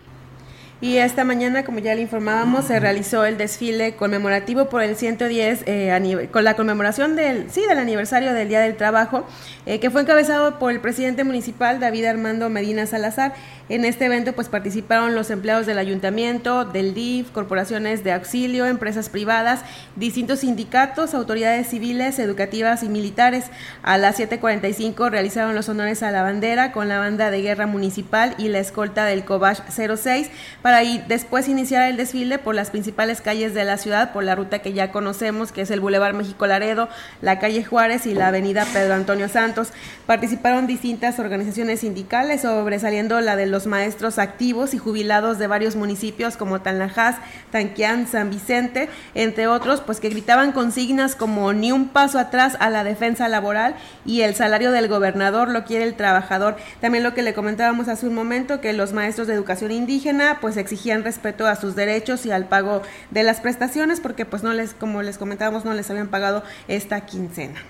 [0.80, 5.62] Y esta mañana, como ya le informábamos, se realizó el desfile conmemorativo por el 110,
[5.66, 9.24] eh, con la conmemoración del, sí, del aniversario del Día del Trabajo,
[9.66, 13.34] eh, que fue encabezado por el presidente municipal David Armando Medina Salazar.
[13.70, 19.08] En este evento pues participaron los empleados del ayuntamiento, del DIF, corporaciones de auxilio, empresas
[19.08, 19.62] privadas,
[19.96, 23.46] distintos sindicatos, autoridades civiles, educativas y militares.
[23.82, 28.34] A las 7.45 realizaron los honores a la bandera con la banda de guerra municipal
[28.36, 30.28] y la escolta del Cobach 06
[30.60, 34.58] para después iniciar el desfile por las principales calles de la ciudad, por la ruta
[34.58, 36.90] que ya conocemos, que es el Boulevard México Laredo,
[37.22, 39.68] la calle Juárez y la avenida Pedro Antonio Santos.
[40.04, 46.36] Participaron distintas organizaciones sindicales, sobresaliendo la de los maestros activos y jubilados de varios municipios
[46.36, 47.18] como Tanlajas,
[47.52, 52.68] Tanquián, San Vicente, entre otros, pues que gritaban consignas como ni un paso atrás a
[52.68, 56.56] la defensa laboral y el salario del gobernador lo quiere el trabajador.
[56.80, 60.56] También lo que le comentábamos hace un momento, que los maestros de educación indígena pues
[60.56, 62.82] exigían respeto a sus derechos y al pago
[63.12, 67.06] de las prestaciones porque pues no les, como les comentábamos, no les habían pagado esta
[67.06, 67.62] quincena.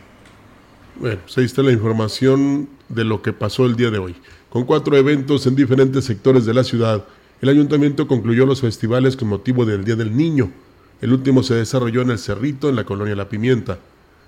[0.96, 4.16] Bueno, pues ahí está la información de lo que pasó el día de hoy.
[4.54, 7.04] Con cuatro eventos en diferentes sectores de la ciudad,
[7.40, 10.52] el ayuntamiento concluyó los festivales con motivo del Día del Niño.
[11.00, 13.80] El último se desarrolló en el Cerrito, en la colonia La Pimienta.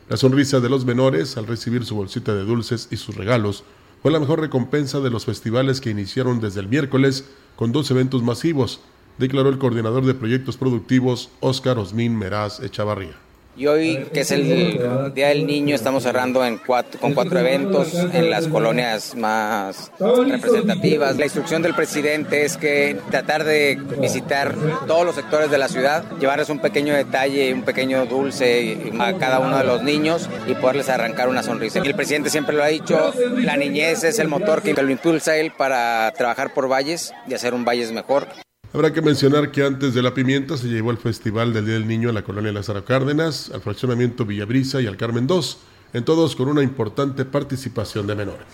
[0.08, 3.62] La sonrisa de los menores al recibir su bolsita de dulces y sus regalos
[4.02, 8.24] fue la mejor recompensa de los festivales que iniciaron desde el miércoles con dos eventos
[8.24, 8.80] masivos,
[9.18, 13.25] declaró el coordinador de proyectos productivos Óscar Osmin Meraz Echavarría.
[13.56, 17.94] Y hoy, que es el Día del Niño, estamos cerrando en cuatro, con cuatro eventos
[17.94, 21.16] en las colonias más representativas.
[21.16, 24.54] La instrucción del presidente es que tratar de visitar
[24.86, 29.38] todos los sectores de la ciudad, llevarles un pequeño detalle, un pequeño dulce a cada
[29.38, 31.80] uno de los niños y poderles arrancar una sonrisa.
[31.82, 35.34] Y el presidente siempre lo ha dicho, la niñez es el motor que lo impulsa
[35.36, 38.26] él para trabajar por valles y hacer un valles mejor.
[38.72, 41.86] Habrá que mencionar que antes de la pimienta se llevó el Festival del Día del
[41.86, 45.40] Niño a la colonia Lázaro Cárdenas, al fraccionamiento Villabrisa y al Carmen II,
[45.92, 48.46] en todos con una importante participación de menores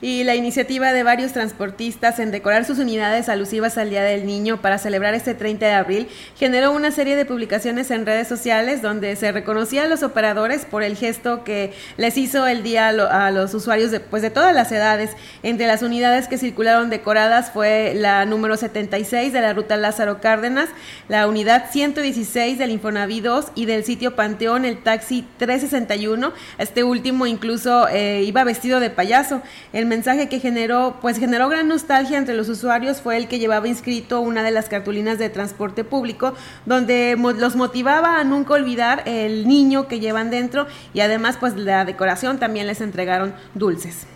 [0.00, 4.60] y la iniciativa de varios transportistas en decorar sus unidades alusivas al Día del Niño
[4.60, 9.16] para celebrar este 30 de abril generó una serie de publicaciones en redes sociales donde
[9.16, 13.54] se reconocía a los operadores por el gesto que les hizo el día a, los
[13.54, 15.10] usuarios de, pues de todas las edades.
[15.42, 20.68] Entre las unidades que circularon decoradas fue la número 76 de la ruta Lázaro Cárdenas,
[21.08, 26.32] la unidad 116 del Infonaví 2 y del sitio Panteón el taxi 361.
[26.58, 29.42] Este último incluso eh, iba vestido de payaso.
[29.72, 33.66] El mensaje que generó, pues generó gran nostalgia entre los usuarios fue el que llevaba
[33.68, 36.34] inscrito una de las cartulinas de transporte público,
[36.66, 41.84] donde los motivaba a nunca olvidar el niño que llevan dentro y además pues la
[41.84, 44.06] decoración también les entregaron dulces.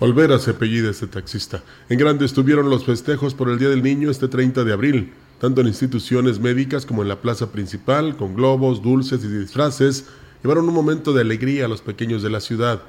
[0.00, 1.62] Olvera se apellida este taxista.
[1.88, 5.60] En grande estuvieron los festejos por el Día del Niño este 30 de abril, tanto
[5.60, 10.06] en instituciones médicas como en la plaza principal, con globos, dulces y disfraces,
[10.42, 12.82] llevaron un momento de alegría a los pequeños de la ciudad.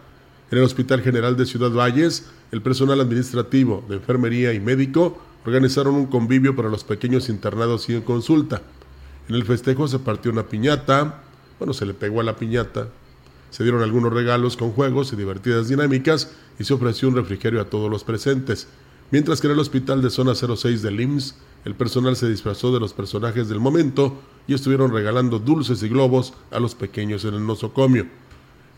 [0.51, 5.93] En el Hospital General de Ciudad Valles, el personal administrativo, de enfermería y médico organizaron
[5.93, 8.63] un convivio para los pequeños internados y en consulta.
[9.27, 11.21] En el festejo se partió una piñata,
[11.59, 12.87] bueno, se le pegó a la piñata,
[13.51, 17.65] se dieron algunos regalos con juegos y divertidas dinámicas y se ofreció un refrigerio a
[17.65, 18.67] todos los presentes.
[19.11, 21.35] Mientras que en el hospital de zona 06 del IMSS,
[21.65, 26.33] el personal se disfrazó de los personajes del momento y estuvieron regalando dulces y globos
[26.49, 28.07] a los pequeños en el nosocomio.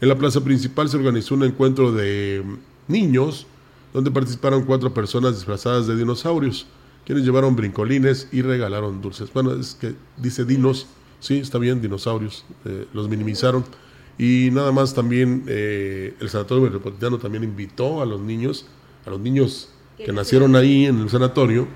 [0.01, 2.43] En la plaza principal se organizó un encuentro de
[2.87, 3.45] niños
[3.93, 6.65] donde participaron cuatro personas disfrazadas de dinosaurios,
[7.05, 9.31] quienes llevaron brincolines y regalaron dulces.
[9.31, 10.87] Bueno, es que dice dinos,
[11.19, 13.63] sí, está bien, dinosaurios, eh, los minimizaron.
[14.17, 18.65] Y nada más también eh, el Sanatorio Metropolitano también invitó a los niños,
[19.05, 21.67] a los niños que nacieron ahí en el sanatorio,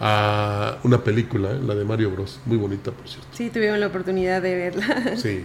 [0.00, 2.40] a una película, eh, la de Mario Bros.
[2.44, 3.28] Muy bonita, por cierto.
[3.32, 5.16] Sí, tuvieron la oportunidad de verla.
[5.16, 5.44] Sí.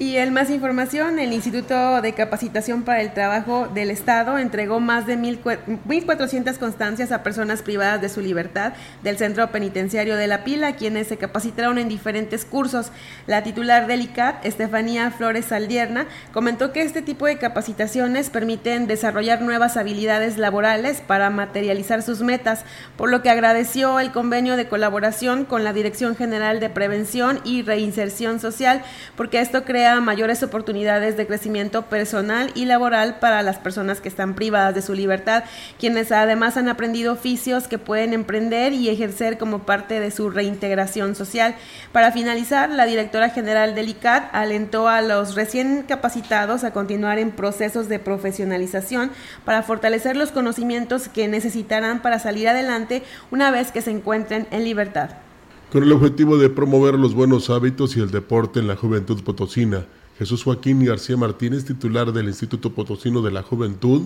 [0.00, 5.08] Y en más información, el Instituto de Capacitación para el Trabajo del Estado entregó más
[5.08, 10.76] de 1.400 constancias a personas privadas de su libertad del Centro Penitenciario de La Pila,
[10.76, 12.92] quienes se capacitaron en diferentes cursos.
[13.26, 19.42] La titular del ICAT, Estefanía Flores Saldierna, comentó que este tipo de capacitaciones permiten desarrollar
[19.42, 22.64] nuevas habilidades laborales para materializar sus metas,
[22.96, 27.62] por lo que agradeció el convenio de colaboración con la Dirección General de Prevención y
[27.62, 28.82] Reinserción Social,
[29.16, 34.34] porque esto crea mayores oportunidades de crecimiento personal y laboral para las personas que están
[34.34, 35.44] privadas de su libertad,
[35.78, 41.14] quienes además han aprendido oficios que pueden emprender y ejercer como parte de su reintegración
[41.14, 41.54] social.
[41.92, 47.32] Para finalizar, la directora general del ICAT alentó a los recién capacitados a continuar en
[47.32, 49.10] procesos de profesionalización
[49.44, 54.64] para fortalecer los conocimientos que necesitarán para salir adelante una vez que se encuentren en
[54.64, 55.27] libertad
[55.72, 59.84] con el objetivo de promover los buenos hábitos y el deporte en la juventud potosina.
[60.18, 64.02] Jesús Joaquín García Martínez, titular del Instituto Potosino de la Juventud,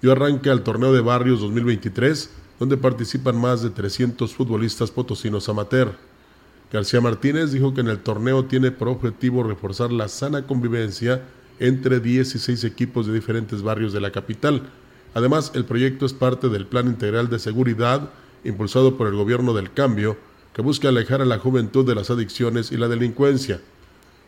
[0.00, 5.96] dio arranque al torneo de barrios 2023, donde participan más de 300 futbolistas potosinos amateur.
[6.72, 11.22] García Martínez dijo que en el torneo tiene por objetivo reforzar la sana convivencia
[11.60, 14.62] entre 16 equipos de diferentes barrios de la capital.
[15.12, 18.08] Además, el proyecto es parte del Plan Integral de Seguridad
[18.44, 20.16] impulsado por el Gobierno del Cambio,
[20.54, 23.60] que busca alejar a la juventud de las adicciones y la delincuencia.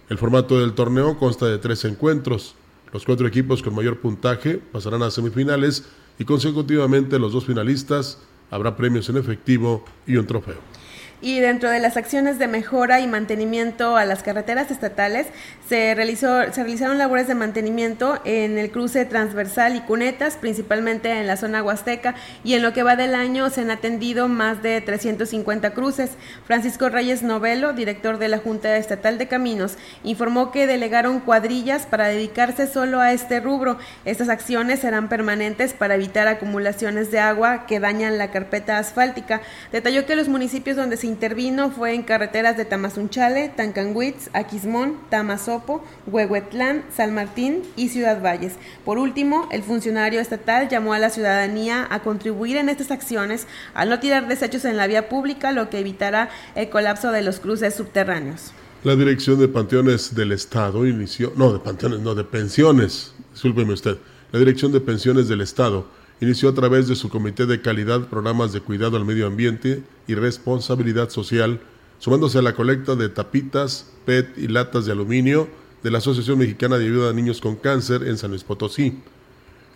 [0.09, 2.55] El formato del torneo consta de tres encuentros.
[2.93, 5.85] Los cuatro equipos con mayor puntaje pasarán a semifinales
[6.19, 8.19] y consecutivamente los dos finalistas
[8.51, 10.84] habrá premios en efectivo y un trofeo
[11.21, 15.27] y dentro de las acciones de mejora y mantenimiento a las carreteras estatales
[15.69, 21.27] se, realizó, se realizaron labores de mantenimiento en el cruce transversal y cunetas, principalmente en
[21.27, 24.81] la zona huasteca, y en lo que va del año se han atendido más de
[24.81, 26.11] 350 cruces.
[26.47, 32.09] Francisco Reyes Novelo, director de la Junta Estatal de Caminos, informó que delegaron cuadrillas para
[32.09, 33.79] dedicarse solo a este rubro.
[34.05, 39.41] Estas acciones serán permanentes para evitar acumulaciones de agua que dañan la carpeta asfáltica.
[39.73, 45.85] Detalló que los municipios donde se intervino fue en carreteras de Tamazunchale, Tancanguitz, Aquismón, Tamazopo,
[46.07, 48.55] Huehuetlán, San Martín y Ciudad Valles.
[48.85, 53.89] Por último, el funcionario estatal llamó a la ciudadanía a contribuir en estas acciones al
[53.89, 57.75] no tirar desechos en la vía pública, lo que evitará el colapso de los cruces
[57.75, 58.53] subterráneos.
[58.83, 63.97] La Dirección de Panteones del Estado inició, no, de panteones, no, de pensiones, discúlpeme usted,
[64.31, 65.87] la Dirección de Pensiones del Estado
[66.25, 70.15] inició a través de su Comité de Calidad programas de cuidado al medio ambiente y
[70.15, 71.61] responsabilidad social,
[71.99, 75.49] sumándose a la colecta de tapitas, PET y latas de aluminio
[75.83, 78.99] de la Asociación Mexicana de Ayuda a Niños con Cáncer en San Luis Potosí.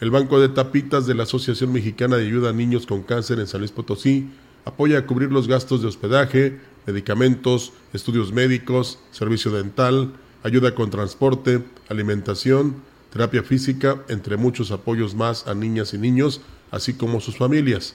[0.00, 3.46] El Banco de Tapitas de la Asociación Mexicana de Ayuda a Niños con Cáncer en
[3.46, 4.30] San Luis Potosí
[4.64, 11.64] apoya a cubrir los gastos de hospedaje, medicamentos, estudios médicos, servicio dental, ayuda con transporte,
[11.88, 12.76] alimentación,
[13.12, 16.40] terapia física, entre muchos apoyos más a niñas y niños,
[16.70, 17.94] así como sus familias.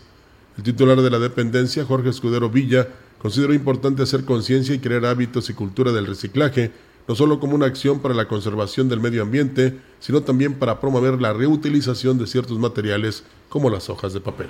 [0.57, 2.87] El titular de la dependencia, Jorge Escudero Villa,
[3.19, 6.71] consideró importante hacer conciencia y crear hábitos y cultura del reciclaje,
[7.07, 11.21] no solo como una acción para la conservación del medio ambiente, sino también para promover
[11.21, 14.49] la reutilización de ciertos materiales como las hojas de papel.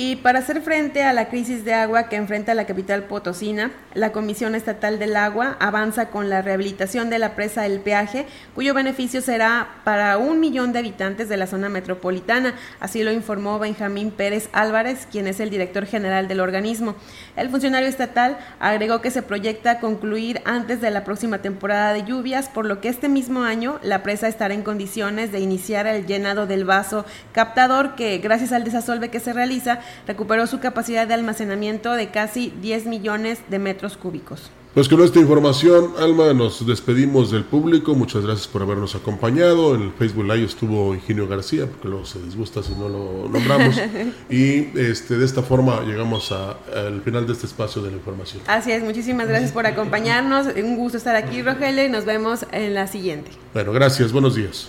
[0.00, 4.12] Y para hacer frente a la crisis de agua que enfrenta la capital potosina, la
[4.12, 8.24] Comisión Estatal del Agua avanza con la rehabilitación de la presa del peaje,
[8.54, 12.54] cuyo beneficio será para un millón de habitantes de la zona metropolitana.
[12.78, 16.94] Así lo informó Benjamín Pérez Álvarez, quien es el director general del organismo.
[17.34, 22.48] El funcionario estatal agregó que se proyecta concluir antes de la próxima temporada de lluvias,
[22.48, 26.46] por lo que este mismo año la presa estará en condiciones de iniciar el llenado
[26.46, 31.92] del vaso captador que, gracias al desasolve que se realiza, recuperó su capacidad de almacenamiento
[31.92, 34.50] de casi 10 millones de metros cúbicos.
[34.78, 37.96] Pues con esta información, Alma, nos despedimos del público.
[37.96, 39.74] Muchas gracias por habernos acompañado.
[39.74, 43.76] En el Facebook Live estuvo Ingenio García, porque luego se disgusta si no lo nombramos.
[44.30, 48.42] y este, de esta forma llegamos al final de este espacio de la información.
[48.46, 50.46] Así es, muchísimas gracias por acompañarnos.
[50.54, 53.32] Un gusto estar aquí, Rogelio, y nos vemos en la siguiente.
[53.54, 54.12] Bueno, gracias.
[54.12, 54.68] Buenos días.